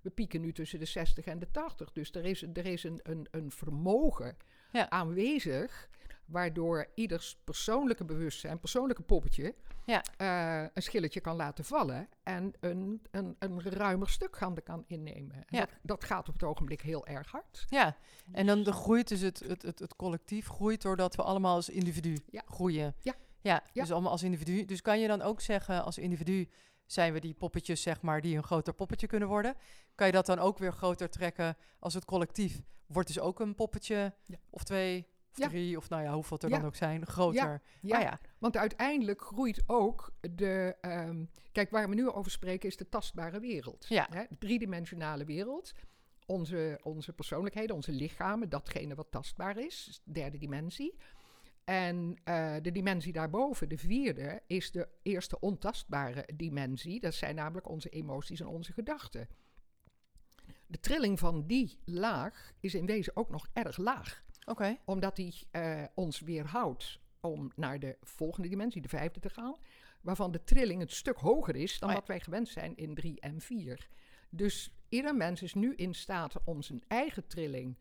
We 0.01 0.09
pieken 0.09 0.41
nu 0.41 0.51
tussen 0.53 0.79
de 0.79 0.85
60 0.85 1.25
en 1.25 1.39
de 1.39 1.51
80. 1.51 1.91
Dus 1.91 2.11
er 2.11 2.25
is, 2.25 2.41
er 2.41 2.65
is 2.65 2.83
een, 2.83 2.99
een, 3.03 3.27
een 3.31 3.51
vermogen 3.51 4.37
Ja. 4.71 4.89
aanwezig... 4.89 5.89
waardoor 6.27 6.87
ieders 6.95 7.37
persoonlijke 7.43 8.05
bewustzijn, 8.05 8.59
persoonlijke 8.59 9.01
poppetje... 9.03 9.55
Ja. 9.85 10.03
eh, 10.17 10.69
een 10.73 10.81
schilletje 10.81 11.19
kan 11.21 11.35
laten 11.35 11.65
vallen... 11.65 12.09
en 12.23 12.53
een, 12.59 13.01
een, 13.11 13.35
een 13.39 13.61
ruimer 13.61 14.09
stuk 14.09 14.35
gaan 14.37 14.63
kan 14.63 14.83
innemen. 14.87 15.35
En 15.35 15.45
Ja. 15.47 15.59
dat, 15.59 15.69
dat 15.81 16.03
gaat 16.03 16.27
op 16.27 16.33
het 16.33 16.43
ogenblik 16.43 16.81
heel 16.81 17.05
erg 17.07 17.31
hard. 17.31 17.65
Ja, 17.69 17.97
en 18.31 18.45
dan 18.45 18.63
de 18.63 18.71
groeit 18.71 19.07
dus 19.07 19.21
het, 19.21 19.39
het, 19.39 19.61
het, 19.61 19.79
het 19.79 19.95
collectief 19.95 20.47
groeit 20.47 20.81
doordat 20.81 21.15
we 21.15 21.21
allemaal 21.23 21.55
als 21.55 21.69
individu 21.69 22.17
Ja. 22.29 22.41
groeien. 22.45 22.95
Ja. 23.01 23.13
ja. 23.41 23.63
Dus 23.73 23.91
allemaal 23.91 24.11
als 24.11 24.23
individu. 24.23 24.65
Dus 24.65 24.81
kan 24.81 24.99
je 24.99 25.07
dan 25.07 25.21
ook 25.21 25.41
zeggen, 25.41 25.83
als 25.83 25.97
individu 25.97 26.49
zijn 26.85 27.13
we 27.13 27.19
die 27.19 27.33
poppetjes, 27.33 27.81
zeg 27.81 28.01
maar, 28.01 28.21
die 28.21 28.37
een 28.37 28.43
groter 28.43 28.73
poppetje 28.73 29.07
kunnen 29.07 29.27
worden. 29.27 29.55
Kan 29.95 30.07
je 30.07 30.13
dat 30.13 30.25
dan 30.25 30.39
ook 30.39 30.57
weer 30.57 30.73
groter 30.73 31.09
trekken 31.09 31.57
als 31.79 31.93
het 31.93 32.05
collectief? 32.05 32.61
Wordt 32.87 33.07
dus 33.07 33.19
ook 33.19 33.39
een 33.39 33.55
poppetje 33.55 34.13
of 34.49 34.63
twee 34.63 35.07
Ja. 35.37 35.47
drie 35.47 35.77
of 35.77 35.89
nou 35.89 36.03
ja, 36.03 36.13
hoeveel 36.13 36.37
er 36.39 36.49
Ja. 36.49 36.57
dan 36.57 36.65
ook 36.65 36.75
zijn, 36.75 37.05
groter. 37.05 37.61
Ja, 37.81 37.99
ja, 37.99 38.19
Want 38.37 38.57
uiteindelijk 38.57 39.21
groeit 39.21 39.63
ook 39.65 40.11
de. 40.31 40.75
ehm, 40.81 41.25
kijk, 41.51 41.69
waar 41.69 41.89
we 41.89 41.95
nu 41.95 42.09
over 42.09 42.31
spreken 42.31 42.69
is 42.69 42.77
de 42.77 42.89
tastbare 42.89 43.39
wereld. 43.39 43.85
Ja. 43.89 44.07
Hè, 44.11 44.23
de 44.29 44.37
driedimensionale 44.37 45.25
wereld. 45.25 45.73
Onze, 46.25 46.79
onze 46.83 47.13
persoonlijkheden, 47.13 47.75
onze 47.75 47.91
lichamen, 47.91 48.49
datgene 48.49 48.95
wat 48.95 49.11
tastbaar 49.11 49.57
is, 49.57 49.87
is 49.89 50.01
de 50.03 50.11
derde 50.11 50.37
dimensie. 50.37 50.95
En 51.63 52.17
eh, 52.23 52.55
de 52.61 52.71
dimensie 52.71 53.13
daarboven, 53.13 53.69
de 53.69 53.77
vierde, 53.77 54.41
is 54.47 54.71
de 54.71 54.87
eerste 55.03 55.39
ontastbare 55.39 56.29
dimensie. 56.35 56.99
Dat 56.99 57.13
zijn 57.13 57.35
namelijk 57.35 57.69
onze 57.69 57.89
emoties 57.89 58.39
en 58.39 58.47
onze 58.47 58.73
gedachten. 58.73 59.27
De 60.67 60.79
trilling 60.79 61.19
van 61.19 61.47
die 61.47 61.79
laag 61.85 62.51
is 62.59 62.75
in 62.75 62.85
wezen 62.85 63.15
ook 63.15 63.29
nog 63.29 63.47
erg 63.53 63.77
laag 63.77 64.23
omdat 64.85 65.15
die 65.15 65.47
eh, 65.51 65.83
ons 65.93 66.19
weerhoudt 66.19 66.99
om 67.21 67.51
naar 67.55 67.79
de 67.79 67.97
volgende 68.01 68.49
dimensie, 68.49 68.81
de 68.81 68.87
vijfde, 68.89 69.19
te 69.19 69.29
gaan. 69.29 69.55
Waarvan 70.01 70.31
de 70.31 70.43
trilling 70.43 70.81
een 70.81 70.89
stuk 70.89 71.17
hoger 71.17 71.55
is 71.55 71.79
dan 71.79 71.89
Oh 71.89 71.93
ja. 71.95 71.99
wat 71.99 72.09
wij 72.09 72.19
gewend 72.19 72.47
zijn 72.47 72.75
in 72.75 72.95
drie 72.95 73.19
en 73.19 73.41
vier. 73.41 73.87
Dus 74.29 74.71
ieder 74.89 75.15
mens 75.15 75.41
is 75.41 75.53
nu 75.53 75.75
in 75.75 75.93
staat 75.93 76.35
om 76.43 76.61
zijn 76.61 76.83
eigen 76.87 77.27
trilling 77.27 77.77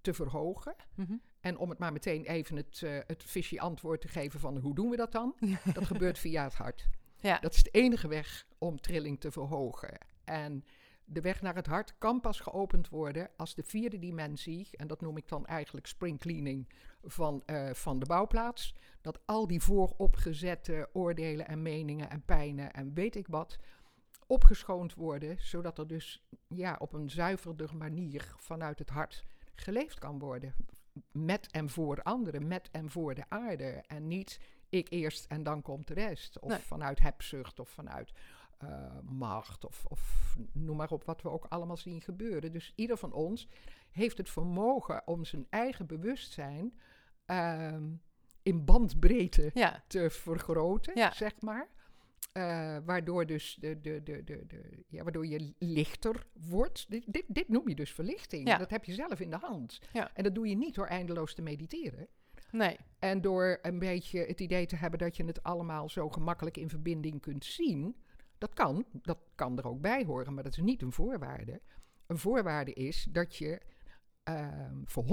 te 0.00 0.14
verhogen. 0.14 0.74
Mhm. 0.94 1.16
En 1.40 1.58
om 1.58 1.70
het 1.70 1.78
maar 1.78 1.92
meteen 1.92 2.24
even 2.24 2.56
het, 2.56 2.82
eh 2.82 2.98
het 3.06 3.22
fishy 3.22 3.58
antwoord 3.58 4.00
te 4.00 4.08
geven 4.08 4.40
van 4.40 4.56
hoe 4.56 4.74
doen 4.74 4.90
we 4.90 4.96
dat 4.96 5.12
dan? 5.12 5.34
Dat 5.74 5.86
gebeurt 5.86 6.18
via 6.18 6.44
het 6.44 6.54
hart. 6.54 6.88
Ja, 7.16 7.38
Dat 7.38 7.54
is 7.54 7.62
de 7.62 7.70
enige 7.70 8.08
weg 8.08 8.46
om 8.58 8.80
trilling 8.80 9.20
te 9.20 9.30
verhogen. 9.30 9.98
En 10.24 10.64
de 11.12 11.20
weg 11.20 11.42
naar 11.42 11.54
het 11.54 11.66
hart 11.66 11.94
kan 11.98 12.20
pas 12.20 12.40
geopend 12.40 12.88
worden 12.88 13.30
als 13.36 13.54
de 13.54 13.62
vierde 13.62 13.98
dimensie, 13.98 14.68
en 14.76 14.86
dat 14.86 15.00
noem 15.00 15.16
ik 15.16 15.28
dan 15.28 15.46
eigenlijk 15.46 15.86
springcleaning 15.86 16.68
van, 17.02 17.42
eh, 17.46 17.70
van 17.72 17.98
de 17.98 18.06
bouwplaats, 18.06 18.74
dat 19.00 19.20
al 19.24 19.46
die 19.46 19.60
vooropgezette 19.60 20.88
oordelen 20.92 21.48
en 21.48 21.62
meningen 21.62 22.10
en 22.10 22.22
pijnen 22.22 22.72
en 22.72 22.94
weet 22.94 23.16
ik 23.16 23.26
wat 23.26 23.58
opgeschoond 24.26 24.94
worden, 24.94 25.36
zodat 25.38 25.78
er 25.78 25.86
dus 25.86 26.26
ja, 26.48 26.76
op 26.78 26.92
een 26.92 27.10
zuiverder 27.10 27.76
manier 27.76 28.34
vanuit 28.36 28.78
het 28.78 28.90
hart 28.90 29.24
geleefd 29.54 29.98
kan 29.98 30.18
worden. 30.18 30.54
Met 31.12 31.50
en 31.50 31.68
voor 31.68 32.02
anderen, 32.02 32.46
met 32.46 32.68
en 32.70 32.90
voor 32.90 33.14
de 33.14 33.24
aarde. 33.28 33.82
En 33.86 34.08
niet 34.08 34.40
ik 34.68 34.90
eerst 34.90 35.24
en 35.24 35.42
dan 35.42 35.62
komt 35.62 35.86
de 35.86 35.94
rest. 35.94 36.38
Of 36.38 36.48
Nee. 36.48 36.58
vanuit 36.58 37.00
hebzucht 37.00 37.60
of 37.60 37.68
vanuit 37.68 38.12
eh, 38.60 38.98
macht 39.04 39.64
of, 39.66 39.84
of 39.88 40.36
noem 40.52 40.76
maar 40.76 40.90
op 40.90 41.04
wat 41.04 41.22
we 41.22 41.30
ook 41.30 41.44
allemaal 41.48 41.76
zien 41.76 42.00
gebeuren. 42.00 42.52
Dus 42.52 42.72
ieder 42.76 42.96
van 42.96 43.12
ons 43.12 43.48
heeft 43.90 44.18
het 44.18 44.30
vermogen 44.30 45.02
om 45.06 45.24
zijn 45.24 45.46
eigen 45.50 45.86
bewustzijn 45.86 46.74
ehm, 47.24 47.84
in 48.42 48.64
bandbreedte 48.64 49.50
Ja, 49.54 49.82
te 49.86 50.10
vergroten, 50.10 50.92
Ja. 50.98 51.12
zeg 51.12 51.40
maar. 51.40 51.68
Eh, 52.32 52.76
waardoor, 52.84 53.26
dus 53.26 53.56
de, 53.60 53.80
de, 53.80 54.02
de, 54.02 54.24
de, 54.24 54.46
de, 54.46 54.84
ja, 54.88 55.02
waardoor 55.02 55.26
je 55.26 55.54
lichter 55.58 56.26
wordt. 56.32 56.86
Dit, 56.90 57.04
dit, 57.06 57.24
dit 57.28 57.48
noem 57.48 57.68
je 57.68 57.74
dus 57.74 57.92
verlichting. 57.92 58.48
Ja. 58.48 58.56
Dat 58.58 58.70
heb 58.70 58.84
je 58.84 58.94
zelf 58.94 59.20
in 59.20 59.30
de 59.30 59.36
hand. 59.40 59.78
Ja. 59.92 60.10
En 60.14 60.22
dat 60.22 60.34
doe 60.34 60.48
je 60.48 60.56
niet 60.56 60.74
door 60.74 60.86
eindeloos 60.86 61.34
te 61.34 61.42
mediteren. 61.42 62.08
nee. 62.52 62.76
En 62.98 63.20
door 63.20 63.58
een 63.62 63.78
beetje 63.78 64.18
het 64.26 64.40
idee 64.40 64.66
te 64.66 64.76
hebben 64.76 64.98
dat 64.98 65.16
je 65.16 65.24
het 65.24 65.42
allemaal 65.42 65.88
zo 65.88 66.08
gemakkelijk 66.08 66.56
in 66.56 66.68
verbinding 66.68 67.20
kunt 67.20 67.44
zien. 67.44 67.96
Dat 68.40 68.54
kan, 68.54 68.84
dat 68.92 69.18
kan 69.34 69.58
er 69.58 69.66
ook 69.66 69.80
bij 69.80 70.04
horen, 70.04 70.34
maar 70.34 70.42
dat 70.42 70.52
is 70.52 70.62
niet 70.62 70.82
een 70.82 70.92
voorwaarde. 70.92 71.60
Een 72.06 72.18
voorwaarde 72.18 72.72
is 72.72 73.06
dat 73.10 73.36
je 73.36 73.60
ehm, 74.22 74.80
voor 74.84 75.04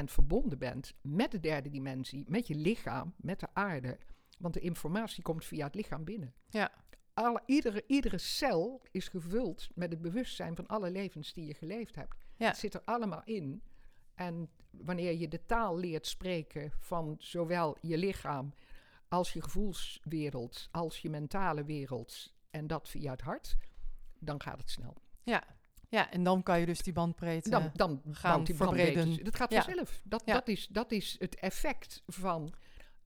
100% 0.00 0.04
verbonden 0.04 0.58
bent 0.58 0.94
met 1.00 1.30
de 1.30 1.40
derde 1.40 1.70
dimensie, 1.70 2.24
met 2.28 2.46
je 2.46 2.54
lichaam, 2.54 3.14
met 3.16 3.40
de 3.40 3.48
aarde. 3.52 3.98
Want 4.38 4.54
de 4.54 4.60
informatie 4.60 5.22
komt 5.22 5.44
via 5.44 5.66
het 5.66 5.74
lichaam 5.74 6.04
binnen. 6.04 6.34
Ja. 6.48 6.70
Alle, 7.14 7.42
iedere, 7.46 7.84
iedere 7.86 8.18
cel 8.18 8.82
is 8.90 9.08
gevuld 9.08 9.68
met 9.74 9.90
het 9.90 10.00
bewustzijn 10.00 10.56
van 10.56 10.66
alle 10.66 10.90
levens 10.90 11.32
die 11.32 11.46
je 11.46 11.54
geleefd 11.54 11.94
hebt. 11.94 12.26
Ja. 12.36 12.46
Het 12.46 12.56
zit 12.56 12.74
er 12.74 12.82
allemaal 12.84 13.22
in. 13.24 13.62
En 14.14 14.50
wanneer 14.70 15.14
je 15.14 15.28
de 15.28 15.44
taal 15.46 15.78
leert 15.78 16.06
spreken 16.06 16.72
van 16.80 17.16
zowel 17.18 17.76
je 17.80 17.98
lichaam 17.98 18.52
als 19.08 19.32
je 19.32 19.42
gevoelswereld, 19.42 20.68
als 20.70 20.98
je 20.98 21.10
mentale 21.10 21.64
wereld, 21.64 22.36
en 22.50 22.66
dat 22.66 22.88
via 22.88 23.10
het 23.10 23.20
hart, 23.20 23.56
dan 24.18 24.42
gaat 24.42 24.58
het 24.58 24.70
snel. 24.70 24.96
Ja. 25.22 25.42
ja, 25.88 26.10
en 26.10 26.22
dan 26.22 26.42
kan 26.42 26.60
je 26.60 26.66
dus 26.66 26.82
die 26.82 26.92
bandbreedte... 26.92 27.50
Dan, 27.50 27.70
dan 27.74 28.02
gaan 28.10 28.44
die 28.44 28.54
verbreden. 28.54 29.24
Dat 29.24 29.36
gaat 29.36 29.54
vanzelf. 29.54 30.00
Dat, 30.04 30.22
Ja. 30.24 30.32
dat, 30.32 30.48
is, 30.48 30.66
dat 30.66 30.92
is 30.92 31.16
het 31.18 31.34
effect 31.34 32.02
van, 32.06 32.54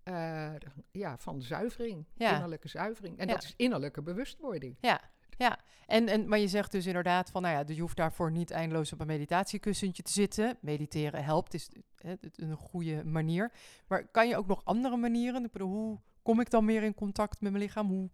eh, 0.02 0.52
ja, 0.90 1.18
van 1.18 1.42
zuivering, 1.42 2.06
Ja. 2.14 2.32
innerlijke 2.32 2.68
zuivering. 2.68 3.18
En 3.18 3.26
Ja. 3.26 3.32
dat 3.32 3.42
is 3.42 3.54
innerlijke 3.56 4.02
bewustwording. 4.02 4.76
Ja, 4.80 5.00
ja. 5.38 5.58
En, 5.86 6.08
en, 6.08 6.28
maar 6.28 6.38
je 6.38 6.48
zegt 6.48 6.72
dus 6.72 6.86
inderdaad 6.86 7.30
van, 7.30 7.42
nou 7.42 7.54
ja, 7.54 7.74
je 7.74 7.80
hoeft 7.80 7.96
daarvoor 7.96 8.30
niet 8.30 8.50
eindeloos 8.50 8.92
op 8.92 9.00
een 9.00 9.06
meditatiekussentje 9.06 10.02
te 10.02 10.12
zitten. 10.12 10.56
Mediteren 10.60 11.24
helpt, 11.24 11.54
is 11.54 11.70
hè, 11.96 12.14
een 12.36 12.56
goede 12.56 13.04
manier. 13.04 13.52
Maar 13.86 14.08
kan 14.08 14.28
je 14.28 14.36
ook 14.36 14.46
nog 14.46 14.64
andere 14.64 14.96
manieren? 14.96 15.44
Ik 15.44 15.52
bedoel, 15.52 15.68
hoe 15.70 16.00
kom 16.22 16.40
ik 16.40 16.50
dan 16.50 16.64
meer 16.64 16.82
in 16.82 16.94
contact 16.94 17.40
met 17.40 17.52
mijn 17.52 17.64
lichaam? 17.64 17.88
Hoe? 17.88 18.10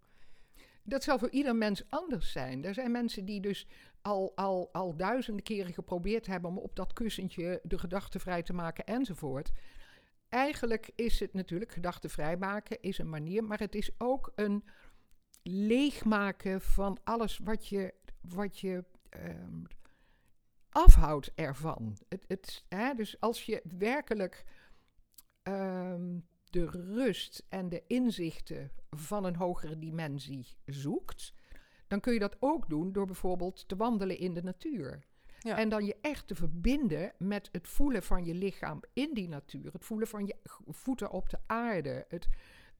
Dat 0.89 1.03
zal 1.03 1.19
voor 1.19 1.29
ieder 1.29 1.55
mens 1.55 1.83
anders 1.89 2.31
zijn. 2.31 2.65
Er 2.65 2.73
zijn 2.73 2.91
mensen 2.91 3.25
die 3.25 3.41
dus 3.41 3.67
al, 4.01 4.31
al, 4.35 4.69
al 4.71 4.95
duizenden 4.95 5.43
keren 5.43 5.73
geprobeerd 5.73 6.27
hebben 6.27 6.49
om 6.49 6.57
op 6.57 6.75
dat 6.75 6.93
kussentje 6.93 7.59
de 7.63 7.77
gedachten 7.77 8.19
vrij 8.19 8.43
te 8.43 8.53
maken 8.53 8.85
enzovoort. 8.85 9.51
Eigenlijk 10.29 10.91
is 10.95 11.19
het 11.19 11.33
natuurlijk 11.33 11.71
gedachten 11.71 12.09
vrijmaken 12.09 12.81
is 12.81 12.97
een 12.97 13.09
manier, 13.09 13.43
maar 13.43 13.59
het 13.59 13.75
is 13.75 13.91
ook 13.97 14.31
een 14.35 14.63
leegmaken 15.43 16.61
van 16.61 16.97
alles 17.03 17.37
wat 17.43 17.67
je, 17.67 17.93
wat 18.21 18.59
je 18.59 18.83
ehm, 19.09 19.63
afhoudt 20.69 21.31
ervan. 21.35 21.97
Het, 22.09 22.25
het, 22.27 22.65
hè, 22.69 22.93
dus 22.93 23.19
als 23.19 23.45
je 23.45 23.61
werkelijk 23.77 24.43
ehm, 25.43 26.17
de 26.49 26.65
rust 26.65 27.45
en 27.49 27.69
de 27.69 27.83
inzichten 27.87 28.71
van 28.89 29.23
een 29.23 29.35
hogere 29.35 29.79
dimensie 29.79 30.47
zoekt, 30.65 31.33
dan 31.87 31.99
kun 31.99 32.13
je 32.13 32.19
dat 32.19 32.35
ook 32.39 32.69
doen 32.69 32.91
door 32.91 33.05
bijvoorbeeld 33.05 33.67
te 33.67 33.75
wandelen 33.75 34.17
in 34.17 34.33
de 34.33 34.43
natuur. 34.43 35.07
Ja. 35.39 35.57
En 35.57 35.69
dan 35.69 35.85
je 35.85 35.95
echt 36.01 36.27
te 36.27 36.35
verbinden 36.35 37.11
met 37.17 37.49
het 37.51 37.67
voelen 37.67 38.03
van 38.03 38.25
je 38.25 38.33
lichaam 38.33 38.81
in 38.93 39.13
die 39.13 39.27
natuur. 39.27 39.73
Het 39.73 39.85
voelen 39.85 40.07
van 40.07 40.25
je 40.25 40.35
voeten 40.67 41.11
op 41.11 41.29
de 41.29 41.37
aarde. 41.45 42.05
Het, 42.07 42.27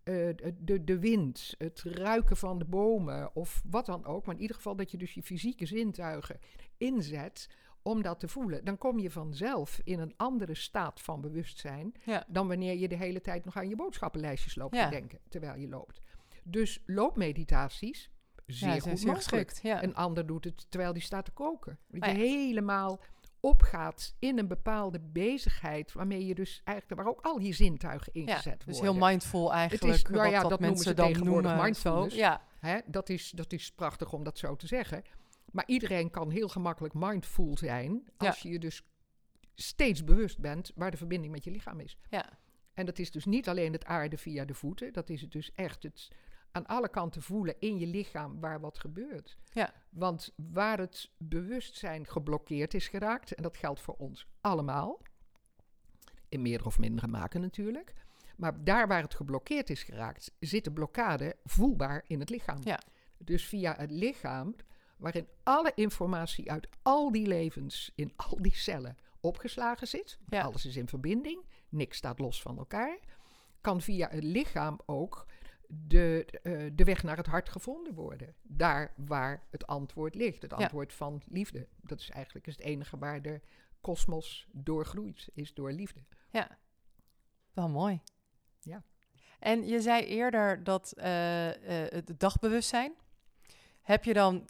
eh, 0.04 0.14
de, 0.14 0.54
de, 0.60 0.84
de 0.84 1.00
wind. 1.00 1.56
Het 1.58 1.82
ruiken 1.82 2.38
van 2.38 2.60
de 2.60 2.66
bomen. 2.66 3.36
Of 3.36 3.62
wat 3.70 3.86
dan 3.86 4.06
ook. 4.06 4.26
Maar 4.26 4.36
in 4.36 4.42
ieder 4.42 4.56
geval 4.56 4.76
dat 4.76 4.92
je 4.92 4.98
dus 4.98 5.14
je 5.14 5.24
fysieke 5.24 5.66
zintuigen 5.66 6.40
inzet 6.78 7.50
om 7.90 8.02
dat 8.02 8.20
te 8.20 8.28
voelen. 8.28 8.66
Dan 8.66 8.78
kom 8.78 9.00
je 9.00 9.12
vanzelf 9.12 9.80
in 9.84 10.00
een 10.00 10.14
andere 10.18 10.56
staat 10.56 11.02
van 11.02 11.22
bewustzijn 11.22 11.94
Ja. 12.06 12.24
dan 12.28 12.48
wanneer 12.48 12.76
je 12.78 12.88
de 12.88 12.96
hele 12.96 13.22
tijd 13.22 13.46
nog 13.46 13.58
aan 13.58 13.70
je 13.70 13.76
boodschappenlijstjes 13.76 14.56
loopt 14.56 14.76
Ja. 14.76 14.84
te 14.84 14.90
denken 14.96 15.20
terwijl 15.30 15.56
je 15.60 15.68
loopt. 15.70 16.02
Dus 16.44 16.84
loopmeditaties, 16.86 18.10
zeer 18.46 18.74
ja, 18.74 18.80
goed 18.80 19.10
geschikt. 19.16 19.60
Ja. 19.64 19.84
Een 19.84 19.96
ander 19.96 20.26
doet 20.26 20.44
het 20.44 20.66
terwijl 20.72 20.94
die 20.94 21.02
staat 21.02 21.26
te 21.26 21.32
koken. 21.32 21.80
Dat 21.88 22.02
Ah, 22.02 22.10
je 22.16 22.18
ja. 22.18 22.26
helemaal 22.26 23.00
opgaat 23.42 24.16
in 24.20 24.38
een 24.40 24.48
bepaalde 24.48 25.00
bezigheid 25.00 25.94
waarmee 25.94 26.26
je 26.26 26.36
dus 26.36 26.62
eigenlijk 26.64 27.02
waar 27.02 27.12
ook 27.12 27.22
al 27.22 27.40
je 27.40 27.54
zintuigen 27.54 28.12
ja, 28.14 28.22
ingezet 28.22 28.64
dus 28.66 28.80
worden. 28.80 28.96
heel 29.00 29.08
mindful 29.08 29.54
eigenlijk. 29.54 30.10
nou 30.10 30.22
wat 30.24 30.32
ja, 30.32 30.42
dat, 30.42 30.50
dat 30.50 30.60
noemen 30.60 30.68
mensen 30.76 30.90
ze 30.90 30.94
dan 30.94 31.24
noemen. 31.24 31.50
Zo. 31.58 31.64
mindfulness. 31.64 32.16
Ja, 32.16 32.42
dat, 32.86 33.10
is, 33.10 33.32
dat 33.32 33.54
is 33.54 33.72
prachtig 33.72 34.14
om 34.14 34.24
dat 34.24 34.38
zo 34.38 34.56
te 34.56 34.68
zeggen. 34.68 35.04
Maar 35.52 35.68
iedereen 35.68 36.10
kan 36.10 36.30
heel 36.30 36.48
gemakkelijk 36.48 36.94
mindful 36.94 37.58
zijn 37.58 38.10
als 38.18 38.40
je 38.40 38.50
je 38.50 38.60
dus 38.60 38.84
steeds 39.56 40.04
bewust 40.04 40.40
bent 40.40 40.72
waar 40.76 40.92
de 40.92 40.98
verbinding 40.98 41.32
met 41.32 41.44
je 41.44 41.52
lichaam 41.52 41.80
is. 41.80 41.98
ja, 42.10 42.30
En 42.74 42.86
dat 42.86 43.00
is 43.00 43.12
dus 43.12 43.26
niet 43.26 43.50
alleen 43.50 43.74
het 43.74 43.86
aarde 43.86 44.18
via 44.18 44.46
de 44.46 44.54
voeten. 44.54 44.94
Dat 44.94 45.10
is 45.10 45.22
het 45.22 45.32
dus 45.32 45.54
echt 45.54 45.84
het 45.84 46.08
aan 46.52 46.66
alle 46.66 46.90
kanten 46.90 47.22
voelen 47.22 47.56
in 47.60 47.80
je 47.80 47.88
lichaam 47.88 48.40
waar 48.40 48.60
wat 48.60 48.80
gebeurt. 48.80 49.38
Ja. 49.52 49.74
Want 49.90 50.34
waar 50.36 50.78
het 50.78 51.12
bewustzijn 51.18 52.08
geblokkeerd 52.08 52.74
is 52.74 52.88
geraakt, 52.88 53.34
en 53.34 53.44
dat 53.44 53.58
geldt 53.58 53.82
voor 53.82 53.96
ons 53.98 54.28
allemaal, 54.42 55.02
in 56.30 56.42
meer 56.42 56.66
of 56.66 56.80
mindere 56.80 57.08
mate 57.08 57.40
natuurlijk. 57.40 57.94
Maar 58.38 58.64
daar 58.64 58.88
waar 58.88 59.02
het 59.02 59.16
geblokkeerd 59.16 59.70
is 59.70 59.84
geraakt, 59.84 60.32
zit 60.40 60.64
de 60.64 60.72
blokkade 60.72 61.36
voelbaar 61.44 62.04
in 62.08 62.20
het 62.20 62.30
lichaam. 62.30 62.60
Ja. 62.64 62.80
Dus 63.18 63.48
via 63.48 63.76
het 63.78 63.92
lichaam, 63.92 64.56
waarin 65.00 65.28
alle 65.44 65.72
informatie 65.76 66.52
uit 66.52 66.68
al 66.82 67.12
die 67.12 67.28
levens, 67.28 67.92
in 67.96 68.14
al 68.16 68.38
die 68.42 68.56
cellen 68.56 68.98
opgeslagen 69.20 69.88
zit. 69.88 70.20
Ja. 70.30 70.42
Alles 70.42 70.66
is 70.66 70.76
in 70.76 70.88
verbinding, 70.88 71.46
niks 71.70 71.98
staat 71.98 72.20
los 72.20 72.42
van 72.42 72.58
elkaar. 72.58 73.00
Kan 73.62 73.82
via 73.82 74.10
het 74.10 74.24
lichaam 74.24 74.80
ook 74.86 75.26
de, 75.68 76.26
eh, 76.44 76.70
de 76.74 76.84
weg 76.84 77.04
naar 77.04 77.18
het 77.18 77.26
hart 77.26 77.50
gevonden 77.50 77.94
worden. 77.94 78.36
Daar 78.42 78.94
waar 78.96 79.44
het 79.52 79.68
antwoord 79.68 80.16
ligt. 80.16 80.42
Het 80.42 80.52
Ja. 80.52 80.58
antwoord 80.58 80.94
van 80.94 81.22
liefde. 81.28 81.68
Dat 81.82 82.00
is 82.00 82.10
eigenlijk 82.10 82.46
het 82.46 82.60
enige 82.60 82.98
waar 82.98 83.22
de 83.22 83.42
kosmos 83.82 84.48
doorgroeit, 84.52 85.30
is 85.34 85.54
door 85.54 85.72
liefde. 85.72 86.04
ja. 86.32 86.58
Wel 87.54 87.70
mooi. 87.70 88.02
Ja. 88.60 88.84
En 89.40 89.68
je 89.68 89.82
zei 89.82 90.06
eerder 90.06 90.64
dat 90.64 90.92
eh, 90.92 91.84
eh, 91.84 91.92
het 91.92 92.20
dagbewustzijn. 92.20 92.94
Heb 93.82 94.04
je 94.04 94.14
dan 94.14 94.50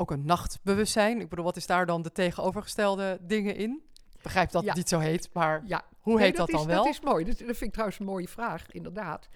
ook 0.00 0.10
een 0.10 0.24
nachtbewustzijn? 0.24 1.20
Ik 1.20 1.28
bedoel, 1.28 1.44
wat 1.44 1.56
is 1.56 1.66
daar 1.66 1.86
dan 1.86 2.02
de 2.02 2.12
tegenovergestelde 2.12 3.18
dingen 3.22 3.56
in? 3.56 3.82
Ik 4.16 4.22
begrijp 4.22 4.50
dat 4.50 4.62
Ja. 4.62 4.68
het 4.68 4.76
niet 4.76 4.88
zo 4.88 4.98
heet, 4.98 5.30
maar 5.32 5.62
Ja, 5.66 5.84
hoe 6.00 6.14
Nee, 6.14 6.24
heet 6.24 6.36
dat, 6.36 6.48
is, 6.48 6.54
dan 6.54 6.66
wel? 6.66 6.84
Dat 6.84 6.92
is 6.92 7.00
mooi. 7.00 7.24
Dat, 7.24 7.38
dat 7.38 7.46
vind 7.46 7.62
ik 7.62 7.72
trouwens 7.72 7.98
een 7.98 8.06
mooie 8.06 8.28
vraag, 8.28 8.70
inderdaad. 8.70 9.28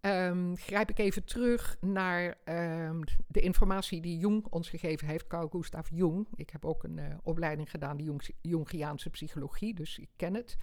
Ehm, 0.00 0.54
grijp 0.54 0.90
ik 0.90 0.98
even 0.98 1.24
terug 1.24 1.76
naar 1.80 2.34
ehm, 2.44 3.00
de 3.26 3.40
informatie 3.40 4.00
die 4.00 4.18
Jung 4.18 4.46
ons 4.50 4.68
gegeven 4.68 5.06
heeft, 5.08 5.26
Carl 5.26 5.48
Gustav 5.48 5.88
Jung. 5.92 6.26
Ik 6.34 6.50
heb 6.50 6.64
ook 6.64 6.84
een 6.84 6.98
eh, 6.98 7.14
opleiding 7.22 7.70
gedaan, 7.70 7.96
de 7.96 8.16
Jungiaanse 8.40 9.10
psychologie, 9.10 9.74
dus 9.74 9.98
ik 9.98 10.08
ken 10.16 10.34
het. 10.34 10.56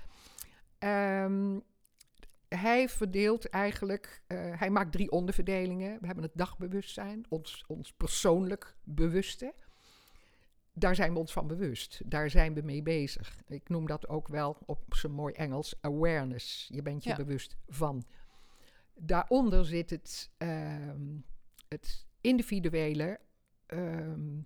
Ehm, 0.79 1.59
hij 2.55 2.89
verdeelt 2.89 3.49
eigenlijk, 3.49 4.23
eh, 4.27 4.59
hij 4.59 4.69
maakt 4.69 4.91
drie 4.91 5.11
onderverdelingen. 5.11 5.97
We 5.99 6.05
hebben 6.05 6.23
het 6.23 6.35
dagbewustzijn, 6.35 7.25
ons, 7.29 7.63
ons 7.67 7.93
persoonlijk 7.93 8.75
bewuste. 8.83 9.53
Daar 10.73 10.95
zijn 10.95 11.13
we 11.13 11.19
ons 11.19 11.33
van 11.33 11.47
bewust. 11.47 12.01
Daar 12.05 12.29
zijn 12.29 12.53
we 12.53 12.61
mee 12.61 12.83
bezig. 12.83 13.41
Ik 13.47 13.69
noem 13.69 13.87
dat 13.87 14.07
ook 14.07 14.27
wel 14.27 14.57
op 14.65 14.95
zijn 14.95 15.11
mooi 15.13 15.33
Engels 15.33 15.75
awareness. 15.81 16.67
Je 16.71 16.81
bent 16.81 17.03
je 17.03 17.09
Ja. 17.09 17.15
bewust 17.15 17.57
van. 17.67 18.03
Daaronder 18.95 19.65
zit 19.65 19.89
het, 19.89 20.31
ehm, 20.37 21.17
het 21.67 22.05
individuele. 22.21 23.19
ehm, 23.65 24.39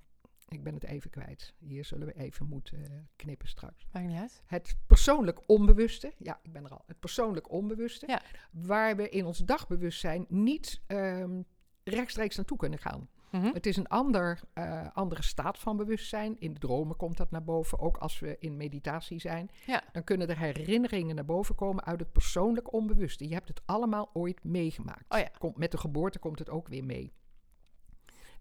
ik 0.48 0.64
ben 0.64 0.74
het 0.74 0.84
even 0.84 1.10
kwijt. 1.10 1.54
Hier 1.58 1.86
zullen 1.86 2.08
we 2.08 2.14
even 2.14 2.48
moeten 2.48 2.86
eh, 2.86 2.92
knippen 3.16 3.48
straks. 3.48 3.88
Maakt 3.92 4.08
niet 4.08 4.20
uit. 4.20 4.44
Het 4.46 4.78
persoonlijk 4.88 5.40
onbewuste. 5.46 6.14
Ja, 6.18 6.40
ik 6.44 6.52
ben 6.52 6.66
er 6.66 6.72
al. 6.72 6.84
Het 6.86 7.00
persoonlijk 7.00 7.52
onbewuste. 7.52 8.08
Ja. 8.08 8.22
Waar 8.52 8.96
we 8.96 9.10
in 9.10 9.26
ons 9.26 9.38
dagbewustzijn 9.38 10.26
niet 10.30 10.82
ehm, 10.88 11.42
rechtstreeks 11.84 12.36
naartoe 12.36 12.58
kunnen 12.58 12.80
gaan. 12.80 13.10
Mhm. 13.32 13.54
Het 13.54 13.66
is 13.66 13.78
een 13.78 13.88
ander, 13.88 14.40
eh, 14.54 14.88
andere 14.94 15.24
staat 15.24 15.60
van 15.60 15.78
bewustzijn. 15.78 16.40
In 16.40 16.54
de 16.54 16.60
dromen 16.60 16.96
komt 16.96 17.18
dat 17.18 17.32
naar 17.32 17.44
boven. 17.44 17.80
Ook 17.80 17.98
als 17.98 18.20
we 18.20 18.36
in 18.40 18.58
meditatie 18.58 19.20
zijn. 19.20 19.52
Ja. 19.66 19.84
Dan 19.92 20.04
kunnen 20.04 20.28
er 20.28 20.38
herinneringen 20.38 21.16
naar 21.16 21.26
boven 21.26 21.56
komen 21.56 21.86
uit 21.86 22.00
het 22.00 22.12
persoonlijk 22.12 22.74
onbewuste. 22.74 23.28
Je 23.28 23.34
hebt 23.34 23.48
het 23.48 23.62
allemaal 23.66 24.10
ooit 24.14 24.44
meegemaakt. 24.44 25.06
Oh 25.10 25.20
ja. 25.20 25.30
Komt, 25.38 25.58
met 25.58 25.72
de 25.72 25.78
geboorte 25.78 26.20
komt 26.20 26.40
het 26.40 26.50
ook 26.50 26.68
weer 26.68 26.86
mee. 26.86 27.14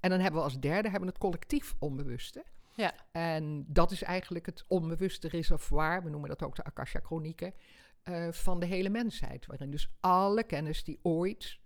En 0.00 0.10
dan 0.10 0.20
hebben 0.20 0.40
we 0.40 0.44
als 0.46 0.58
derde 0.60 0.88
hebben 0.88 1.00
we 1.08 1.14
het 1.14 1.18
collectief 1.18 1.74
onbewuste. 1.78 2.44
Ja. 2.74 2.92
En 3.12 3.64
dat 3.68 3.90
is 3.90 4.02
eigenlijk 4.02 4.46
het 4.46 4.64
onbewuste 4.68 5.28
reservoir, 5.28 6.02
we 6.02 6.10
noemen 6.10 6.28
dat 6.28 6.42
ook 6.42 6.56
de 6.56 6.64
Akasha-chronieken, 6.64 7.54
eh, 8.02 8.28
van 8.32 8.60
de 8.60 8.66
hele 8.66 8.88
mensheid. 8.88 9.46
Waarin 9.46 9.70
dus 9.70 9.88
alle 10.00 10.42
kennis 10.44 10.84
die 10.84 10.98
ooit 11.02 11.58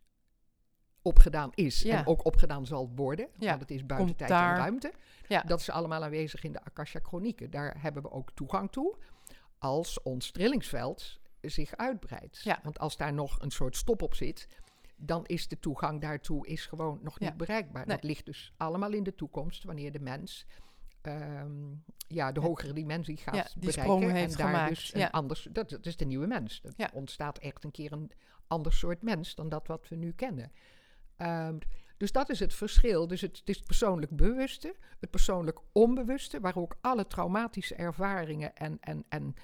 opgedaan 1.03 1.51
is 1.55 1.83
Ja. 1.83 1.99
en 1.99 2.07
ook 2.07 2.25
opgedaan 2.25 2.67
zal 2.67 2.91
worden, 2.95 3.29
Ja, 3.39 3.49
want 3.49 3.61
het 3.61 3.71
is 3.71 3.87
buiten 3.87 4.07
komt 4.07 4.19
tijd 4.19 4.31
daar- 4.31 4.53
en 4.55 4.59
ruimte, 4.61 4.93
Ja. 5.29 5.41
dat 5.43 5.61
is 5.61 5.71
allemaal 5.71 6.05
aanwezig 6.05 6.43
in 6.43 6.53
de 6.53 6.65
Akasha-chronieken. 6.65 7.51
Daar 7.51 7.83
hebben 7.83 8.03
we 8.03 8.11
ook 8.11 8.31
toegang 8.35 8.71
toe 8.73 8.97
als 9.59 10.03
ons 10.03 10.31
trillingsveld 10.31 11.19
zich 11.41 11.77
uitbreidt. 11.77 12.43
Ja. 12.43 12.61
Want 12.63 12.79
als 12.79 12.97
daar 12.97 13.13
nog 13.13 13.41
een 13.43 13.51
soort 13.51 13.77
stop 13.77 14.03
op 14.03 14.15
zit, 14.15 14.49
dan 15.01 15.27
is 15.27 15.49
de 15.49 15.59
toegang 15.59 16.01
daartoe 16.01 16.47
is 16.47 16.67
gewoon 16.67 16.99
nog 17.03 17.19
niet 17.21 17.29
Ja. 17.29 17.35
bereikbaar. 17.35 17.87
Nee. 17.87 17.97
Dat 17.97 18.05
ligt 18.05 18.27
dus 18.27 18.53
allemaal 18.57 18.93
in 18.93 19.03
de 19.03 19.15
toekomst, 19.15 19.65
wanneer 19.65 19.93
de 19.93 20.01
mens 20.01 20.47
ehm, 21.01 21.53
ja, 22.09 22.33
de 22.33 22.41
hogere 22.41 22.73
dimensie 22.73 23.17
gaat 23.17 23.35
Ja, 23.35 23.43
die 23.43 23.53
bereiken. 23.55 23.83
sprong 23.83 24.13
heeft 24.13 24.33
en 24.33 24.39
daar 24.39 24.47
gemaakt, 24.47 24.69
dus 24.69 24.95
een 24.95 25.01
ja. 25.01 25.09
anders, 25.09 25.49
dat, 25.53 25.71
dat 25.71 25.87
is 25.87 25.97
de 25.97 26.05
nieuwe 26.05 26.27
mens. 26.27 26.63
Er 26.77 26.91
ontstaat 26.93 27.39
echt 27.39 27.65
een 27.65 27.71
keer 27.71 27.93
een 27.93 28.11
ander 28.47 28.73
soort 28.73 29.03
mens 29.03 29.35
dan 29.35 29.49
dat 29.49 29.67
wat 29.67 29.89
we 29.89 29.97
nu 29.97 30.13
kennen. 30.13 30.53
Ehm, 31.17 31.59
dus 31.97 32.13
dat 32.13 32.29
is 32.31 32.41
het 32.41 32.55
verschil. 32.55 33.07
Dus 33.07 33.21
het, 33.21 33.39
het 33.39 33.49
is 33.49 33.57
het 33.57 33.67
persoonlijk 33.67 34.17
bewuste, 34.17 34.75
het 34.99 35.11
persoonlijk 35.11 35.61
onbewuste, 35.73 36.41
waar 36.41 36.57
ook 36.57 36.77
alle 36.81 37.07
traumatische 37.07 37.75
ervaringen 37.75 38.55
en, 38.57 38.77
en, 38.81 39.05
en 39.09 39.35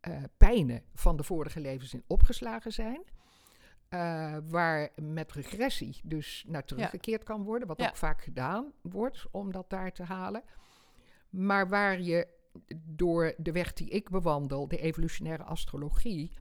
eh, 0.00 0.22
pijnen 0.36 0.82
van 0.94 1.16
de 1.16 1.22
vorige 1.22 1.60
levens 1.60 1.94
in 1.94 2.04
opgeslagen 2.06 2.72
zijn. 2.72 3.02
Eh, 3.94 4.36
waar 4.48 4.88
met 5.02 5.32
regressie 5.32 6.00
dus 6.04 6.44
naar 6.46 6.64
teruggekeerd 6.64 7.22
kan 7.22 7.42
worden, 7.42 7.68
wat 7.68 7.78
Ja. 7.80 7.88
ook 7.88 7.96
vaak 7.96 8.22
gedaan 8.22 8.72
wordt 8.80 9.26
om 9.30 9.52
dat 9.52 9.70
daar 9.70 9.92
te 9.92 10.02
halen. 10.02 10.42
Maar 11.30 11.68
waar 11.68 12.00
je 12.00 12.26
door 12.86 13.34
de 13.36 13.52
weg 13.52 13.72
die 13.72 13.88
ik 13.88 14.10
bewandel, 14.10 14.68
de 14.68 14.78
evolutionaire 14.78 15.42
astrologie, 15.42 16.32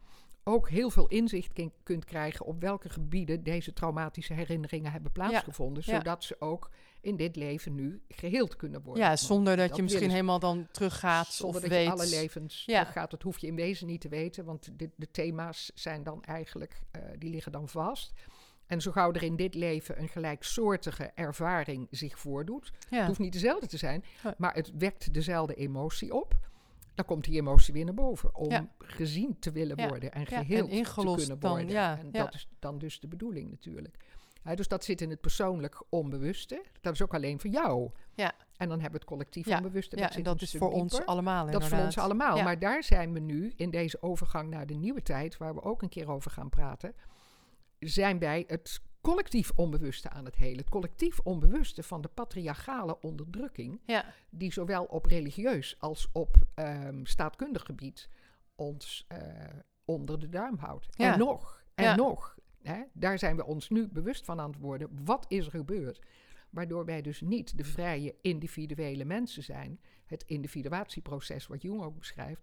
ook 0.50 0.70
heel 0.70 0.90
veel 0.90 1.08
inzicht 1.08 1.54
kin- 1.54 1.74
kunt 1.84 2.06
krijgen 2.06 2.46
op 2.46 2.62
welke 2.62 2.90
gebieden 2.90 3.44
deze 3.44 3.74
traumatische 3.74 4.34
herinneringen 4.34 4.92
hebben 4.92 5.12
plaatsgevonden. 5.12 5.84
ja. 5.86 5.98
Zodat 5.98 6.24
ze 6.24 6.36
ook 6.42 6.70
in 7.02 7.16
dit 7.16 7.36
leven 7.36 7.76
nu 7.76 8.02
geheeld 8.08 8.56
kunnen 8.56 8.82
worden. 8.82 9.04
Ja, 9.04 9.16
zonder 9.16 9.58
dat, 9.58 9.68
dat 9.68 9.76
je 9.78 9.84
misschien 9.84 10.10
helemaal 10.10 10.40
dan 10.40 10.68
teruggaat 10.72 11.28
zonder 11.28 11.56
of 11.56 11.62
dat 11.62 11.72
weet. 11.72 11.86
je 11.86 11.92
alle 11.92 12.08
levens 12.10 12.64
Ja. 12.66 12.80
teruggaat. 12.80 13.12
Dat 13.12 13.22
hoef 13.22 13.38
je 13.38 13.48
in 13.48 13.56
wezen 13.56 13.88
niet 13.88 14.02
te 14.02 14.10
weten, 14.10 14.46
want 14.46 14.80
de, 14.80 14.90
de 14.96 15.12
thema's 15.12 15.72
zijn 15.76 16.04
dan 16.04 16.24
eigenlijk, 16.24 16.82
eh, 16.92 17.02
die 17.18 17.30
liggen 17.30 17.52
dan 17.52 17.70
vast. 17.70 18.14
En 18.68 18.82
zo 18.82 18.92
gauw 18.92 19.12
er 19.12 19.24
in 19.24 19.36
dit 19.36 19.54
leven 19.56 20.00
een 20.02 20.08
gelijksoortige 20.10 21.12
ervaring 21.16 21.88
zich 21.92 22.20
voordoet, 22.20 22.72
ja. 22.90 22.98
het 22.98 23.08
hoeft 23.08 23.20
niet 23.20 23.34
dezelfde 23.34 23.68
te 23.68 23.78
zijn, 23.78 24.04
maar 24.38 24.54
het 24.54 24.72
wekt 24.78 25.14
dezelfde 25.14 25.54
emotie 25.56 26.14
op. 26.14 26.49
Dan 27.00 27.08
komt 27.08 27.24
die 27.24 27.40
emotie 27.40 27.74
weer 27.74 27.86
naar 27.86 27.94
boven 27.94 28.36
om 28.36 28.50
Ja. 28.50 28.68
gezien 28.78 29.40
te 29.40 29.52
willen 29.52 29.88
worden 29.88 30.12
en 30.12 30.26
geheeld 30.26 30.70
te 30.70 30.92
kunnen 30.94 31.40
worden. 31.40 31.98
en 31.98 32.12
dat 32.12 32.34
is 32.34 32.48
dan 32.60 32.78
dus 32.78 33.00
de 33.00 33.08
bedoeling 33.08 33.50
natuurlijk. 33.50 33.98
Ja, 34.44 34.56
dus 34.56 34.68
dat 34.68 34.84
zit 34.84 35.02
in 35.02 35.10
het 35.10 35.22
persoonlijk 35.22 35.84
onbewuste. 35.90 36.64
Dat 36.82 36.94
is 36.94 37.02
ook 37.02 37.14
alleen 37.14 37.40
voor 37.40 37.50
jou. 37.50 37.90
Ja. 38.16 38.32
En 38.58 38.70
dan 38.70 38.80
hebben 38.80 38.92
we 38.92 38.98
het 38.98 39.06
collectief 39.06 39.46
Ja, 39.46 39.58
onbewuste. 39.58 39.98
ja, 39.98 40.08
dat 40.08 40.16
en 40.16 40.24
dat 40.24 40.36
een 40.36 40.42
is 40.42 40.56
voor 40.58 40.72
ons 40.72 41.06
allemaal 41.06 41.52
Dat 41.52 41.62
is 41.62 41.68
voor 41.68 41.78
ons 41.80 41.98
allemaal. 41.98 42.38
Ja. 42.38 42.44
Maar 42.44 42.60
daar 42.60 42.84
zijn 42.84 43.14
we 43.14 43.20
nu 43.20 43.54
in 43.56 43.70
deze 43.70 44.02
overgang 44.02 44.50
naar 44.50 44.66
de 44.68 44.74
nieuwe 44.76 45.02
tijd, 45.02 45.38
waar 45.38 45.54
we 45.56 45.62
ook 45.62 45.82
een 45.82 45.90
keer 45.90 46.10
over 46.10 46.32
gaan 46.32 46.50
praten. 46.50 46.96
Zijn 47.80 48.20
wij 48.20 48.44
het 48.48 48.82
collectief 49.02 49.52
onbewuste 49.56 50.10
aan 50.10 50.26
het 50.26 50.36
helen. 50.36 50.58
Het 50.58 50.70
collectief 50.70 51.20
onbewuste 51.20 51.84
van 51.84 52.02
de 52.02 52.08
patriarchale 52.08 53.00
onderdrukking, 53.02 53.82
Ja, 53.86 54.06
die 54.30 54.54
zowel 54.54 54.84
op 54.84 55.06
religieus 55.06 55.76
als 55.80 56.10
op 56.12 56.36
ehm, 56.56 57.06
staatkundig 57.06 57.64
gebied 57.64 58.10
ons 58.56 59.06
eh, 59.08 59.20
onder 59.86 60.20
de 60.20 60.30
duim 60.30 60.58
houdt. 60.58 60.88
Ja. 60.90 61.14
En 61.14 61.20
nog, 61.20 61.64
en 61.76 61.84
Ja. 61.84 61.96
nog. 61.96 62.38
Hè, 62.62 62.82
daar 62.94 63.20
zijn 63.20 63.36
we 63.36 63.46
ons 63.46 63.70
nu 63.70 63.88
bewust 63.88 64.26
van 64.26 64.40
aan 64.40 64.50
het 64.52 64.60
worden. 64.60 64.90
Wat 65.06 65.26
is 65.28 65.46
er 65.46 65.52
gebeurd? 65.52 66.00
Waardoor 66.50 66.86
wij 66.86 67.02
dus 67.02 67.22
niet 67.22 67.58
de 67.58 67.64
vrije 67.64 68.16
individuele 68.22 69.06
mensen 69.06 69.44
zijn. 69.44 69.80
Het 70.06 70.24
individuatieproces, 70.24 71.48
wat 71.48 71.62
Jung 71.62 71.82
ook 71.82 71.98
beschrijft. 71.98 72.42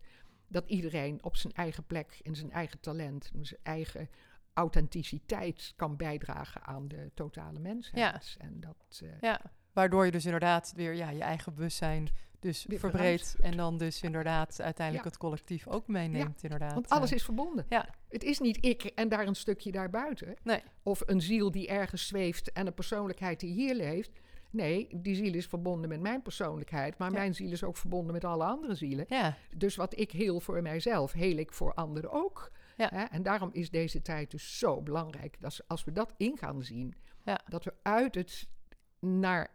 Dat 0.49 0.67
iedereen 0.67 1.25
op 1.25 1.37
zijn 1.37 1.53
eigen 1.53 1.85
plek, 1.85 2.19
in 2.23 2.37
zijn 2.37 2.51
eigen 2.53 2.81
talent, 2.81 3.31
in 3.35 3.47
zijn 3.47 3.61
eigen 3.63 4.09
authenticiteit 4.57 5.73
kan 5.77 5.97
bijdragen 5.97 6.63
aan 6.65 6.89
de 6.89 7.11
totale 7.15 7.59
mensheid. 7.59 8.37
En 8.39 8.61
dat, 8.61 9.01
eh, 9.03 9.09
ja. 9.21 9.41
Waardoor 9.73 10.05
je 10.05 10.11
dus 10.11 10.25
inderdaad 10.25 10.73
weer 10.77 10.95
ja, 10.95 11.11
je 11.11 11.23
eigen 11.23 11.55
bewustzijn 11.55 12.09
dus 12.41 12.67
verbreedt. 12.69 13.37
En 13.41 13.57
dan 13.57 13.79
dus 13.79 14.03
inderdaad 14.03 14.61
uiteindelijk 14.61 15.05
Ja. 15.05 15.11
het 15.11 15.21
collectief 15.21 15.67
ook 15.67 15.87
meeneemt 15.89 16.43
inderdaad. 16.43 16.73
Want 16.75 16.89
alles 16.89 17.13
is 17.13 17.25
verbonden. 17.25 17.67
Ja, 17.69 17.89
Het 18.09 18.23
is 18.23 18.39
niet 18.39 18.59
ik 18.65 18.83
en 18.85 19.09
daar 19.09 19.27
een 19.27 19.35
stukje 19.35 19.73
daarbuiten. 19.73 20.35
nee. 20.43 20.63
Of 20.83 21.03
een 21.07 21.21
ziel 21.21 21.51
die 21.51 21.69
ergens 21.69 22.07
zweeft 22.07 22.53
en 22.53 22.67
een 22.67 22.75
persoonlijkheid 22.75 23.41
die 23.41 23.53
hier 23.53 23.75
leeft. 23.75 24.11
Nee, 24.51 24.89
die 24.97 25.15
ziel 25.15 25.35
is 25.35 25.47
verbonden 25.47 25.89
met 25.89 26.01
mijn 26.01 26.23
persoonlijkheid. 26.23 26.99
Maar 26.99 27.11
Ja. 27.11 27.17
mijn 27.19 27.35
ziel 27.35 27.53
is 27.53 27.65
ook 27.65 27.77
verbonden 27.77 28.13
met 28.13 28.25
alle 28.25 28.45
andere 28.45 28.75
zielen. 28.75 29.05
Ja, 29.09 29.37
Dus 29.57 29.77
wat 29.77 29.99
ik 29.99 30.11
heel 30.13 30.41
voor 30.41 30.63
mijzelf, 30.63 31.13
heel 31.13 31.37
ik 31.37 31.53
voor 31.53 31.75
anderen 31.75 32.11
ook. 32.13 32.51
Ja. 32.77 32.89
Hè? 32.95 33.03
En 33.05 33.23
daarom 33.23 33.51
is 33.53 33.71
deze 33.71 34.03
tijd 34.03 34.31
dus 34.31 34.59
zo 34.59 34.83
belangrijk. 34.83 35.37
Dat 35.41 35.61
als 35.67 35.85
we 35.85 35.93
dat 35.93 36.15
in 36.17 36.39
gaan 36.39 36.63
zien, 36.63 36.95
Ja. 37.25 37.41
dat 37.49 37.65
we 37.65 37.75
uit 37.83 38.15
het 38.15 38.49
naar, 39.01 39.51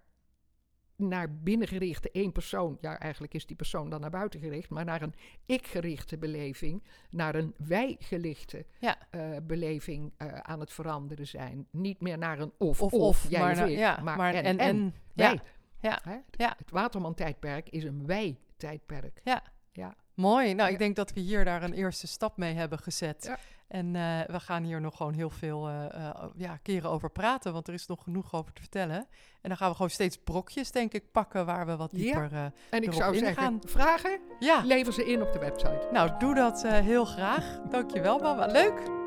naar 0.96 1.36
binnen 1.36 1.68
gerichte 1.68 2.12
één 2.12 2.32
persoon, 2.32 2.78
ja 2.82 3.00
eigenlijk 3.00 3.34
is 3.34 3.46
die 3.46 3.56
persoon 3.56 3.90
dan 3.90 4.02
naar 4.02 4.10
buiten 4.10 4.40
gericht, 4.40 4.70
maar 4.70 4.86
naar 4.86 5.02
een 5.02 5.14
ik-gerichte 5.46 6.18
beleving, 6.18 6.84
naar 7.10 7.36
een 7.36 7.54
wij-gerichte 7.58 8.66
Ja. 8.80 8.98
eh, 9.10 9.38
beleving 9.44 10.14
eh, 10.18 10.28
aan 10.34 10.60
het 10.60 10.72
veranderen 10.72 11.28
zijn. 11.28 11.68
Niet 11.72 12.02
meer 12.02 12.18
naar 12.18 12.40
een 12.40 12.52
of, 12.58 12.82
of 12.82 12.94
of, 12.94 13.02
of. 13.02 13.30
jij 13.30 13.40
maar, 13.42 13.70
ik, 13.70 13.78
ja, 13.78 14.00
maar, 14.02 14.18
maar 14.18 14.34
en, 14.34 14.58
en, 14.58 14.96
wij. 15.14 15.40
ja, 15.82 16.00
ja. 16.32 16.56
Het 16.58 16.72
Waterman-tijdperk 16.72 17.70
is 17.70 17.84
een 17.84 18.06
wij-tijdperk. 18.06 19.22
Ja. 19.24 19.44
Ja. 19.72 19.96
Mooi. 20.14 20.54
Nou, 20.54 20.68
Ja. 20.68 20.74
ik 20.74 20.80
denk 20.80 20.96
dat 20.96 21.14
we 21.14 21.20
hier 21.20 21.46
daar 21.46 21.64
een 21.64 21.74
eerste 21.74 22.08
stap 22.08 22.38
mee 22.38 22.54
hebben 22.54 22.80
gezet. 22.80 23.24
Ja. 23.24 23.38
En 23.68 23.96
eh, 23.96 24.20
we 24.28 24.40
gaan 24.40 24.64
hier 24.64 24.82
nog 24.82 24.96
gewoon 24.98 25.14
heel 25.14 25.30
veel 25.30 25.68
eh, 25.68 25.86
eh, 25.86 26.24
ja, 26.36 26.58
keren 26.58 26.90
over 26.90 27.10
praten, 27.10 27.54
want 27.54 27.68
er 27.68 27.74
is 27.74 27.88
nog 27.88 28.04
genoeg 28.04 28.34
over 28.34 28.54
te 28.54 28.62
vertellen. 28.62 28.98
En 29.42 29.50
dan 29.50 29.58
gaan 29.58 29.70
we 29.70 29.76
gewoon 29.76 29.90
steeds 29.92 30.18
brokjes, 30.18 30.72
denk 30.72 30.94
ik, 30.94 31.12
pakken 31.12 31.46
waar 31.46 31.66
we 31.66 31.76
wat 31.76 31.90
Ja. 31.92 31.98
dieper... 31.98 32.30
eh, 32.34 32.46
En 32.70 32.84
ik 32.84 32.94
zou 32.94 33.18
zeggen, 33.18 33.60
vragen, 33.68 34.20
ja, 34.40 34.62
lever 34.66 34.94
ze 34.94 35.06
in 35.06 35.22
op 35.22 35.34
de 35.34 35.40
website. 35.40 35.88
nou, 35.92 36.12
doe 36.20 36.36
dat 36.36 36.62
heel 36.68 37.06
graag. 37.06 37.60
Dankjewel, 37.70 38.20
mama. 38.20 38.46
Leuk. 38.46 39.00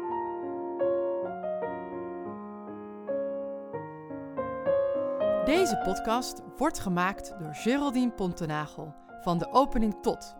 Deze 5.44 5.80
podcast 5.84 6.40
wordt 6.56 6.78
gemaakt 6.78 7.34
door 7.38 7.54
Geraldine 7.54 8.10
Pontenagel 8.10 8.94
van 9.22 9.38
de 9.38 9.52
opening 9.52 9.94
tot, 10.02 10.36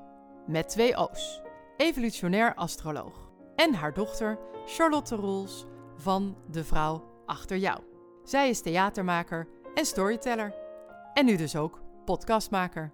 met 0.47 0.69
twee 0.69 0.97
O's, 0.97 1.43
evolutionair 1.77 2.55
astroloog. 2.55 3.31
En 3.57 3.75
haar 3.75 3.93
dochter 3.93 4.39
Charlotte 4.67 5.17
Roels 5.17 5.67
van 5.97 6.37
De 6.51 6.65
Vrouw 6.65 7.23
Achter 7.27 7.57
Jou. 7.57 7.81
Zij 8.25 8.49
is 8.49 8.61
theatermaker 8.61 9.49
en 9.75 9.85
storyteller. 9.85 10.55
En 11.15 11.25
nu 11.25 11.37
dus 11.37 11.57
ook 11.57 11.83
podcastmaker. 12.05 12.93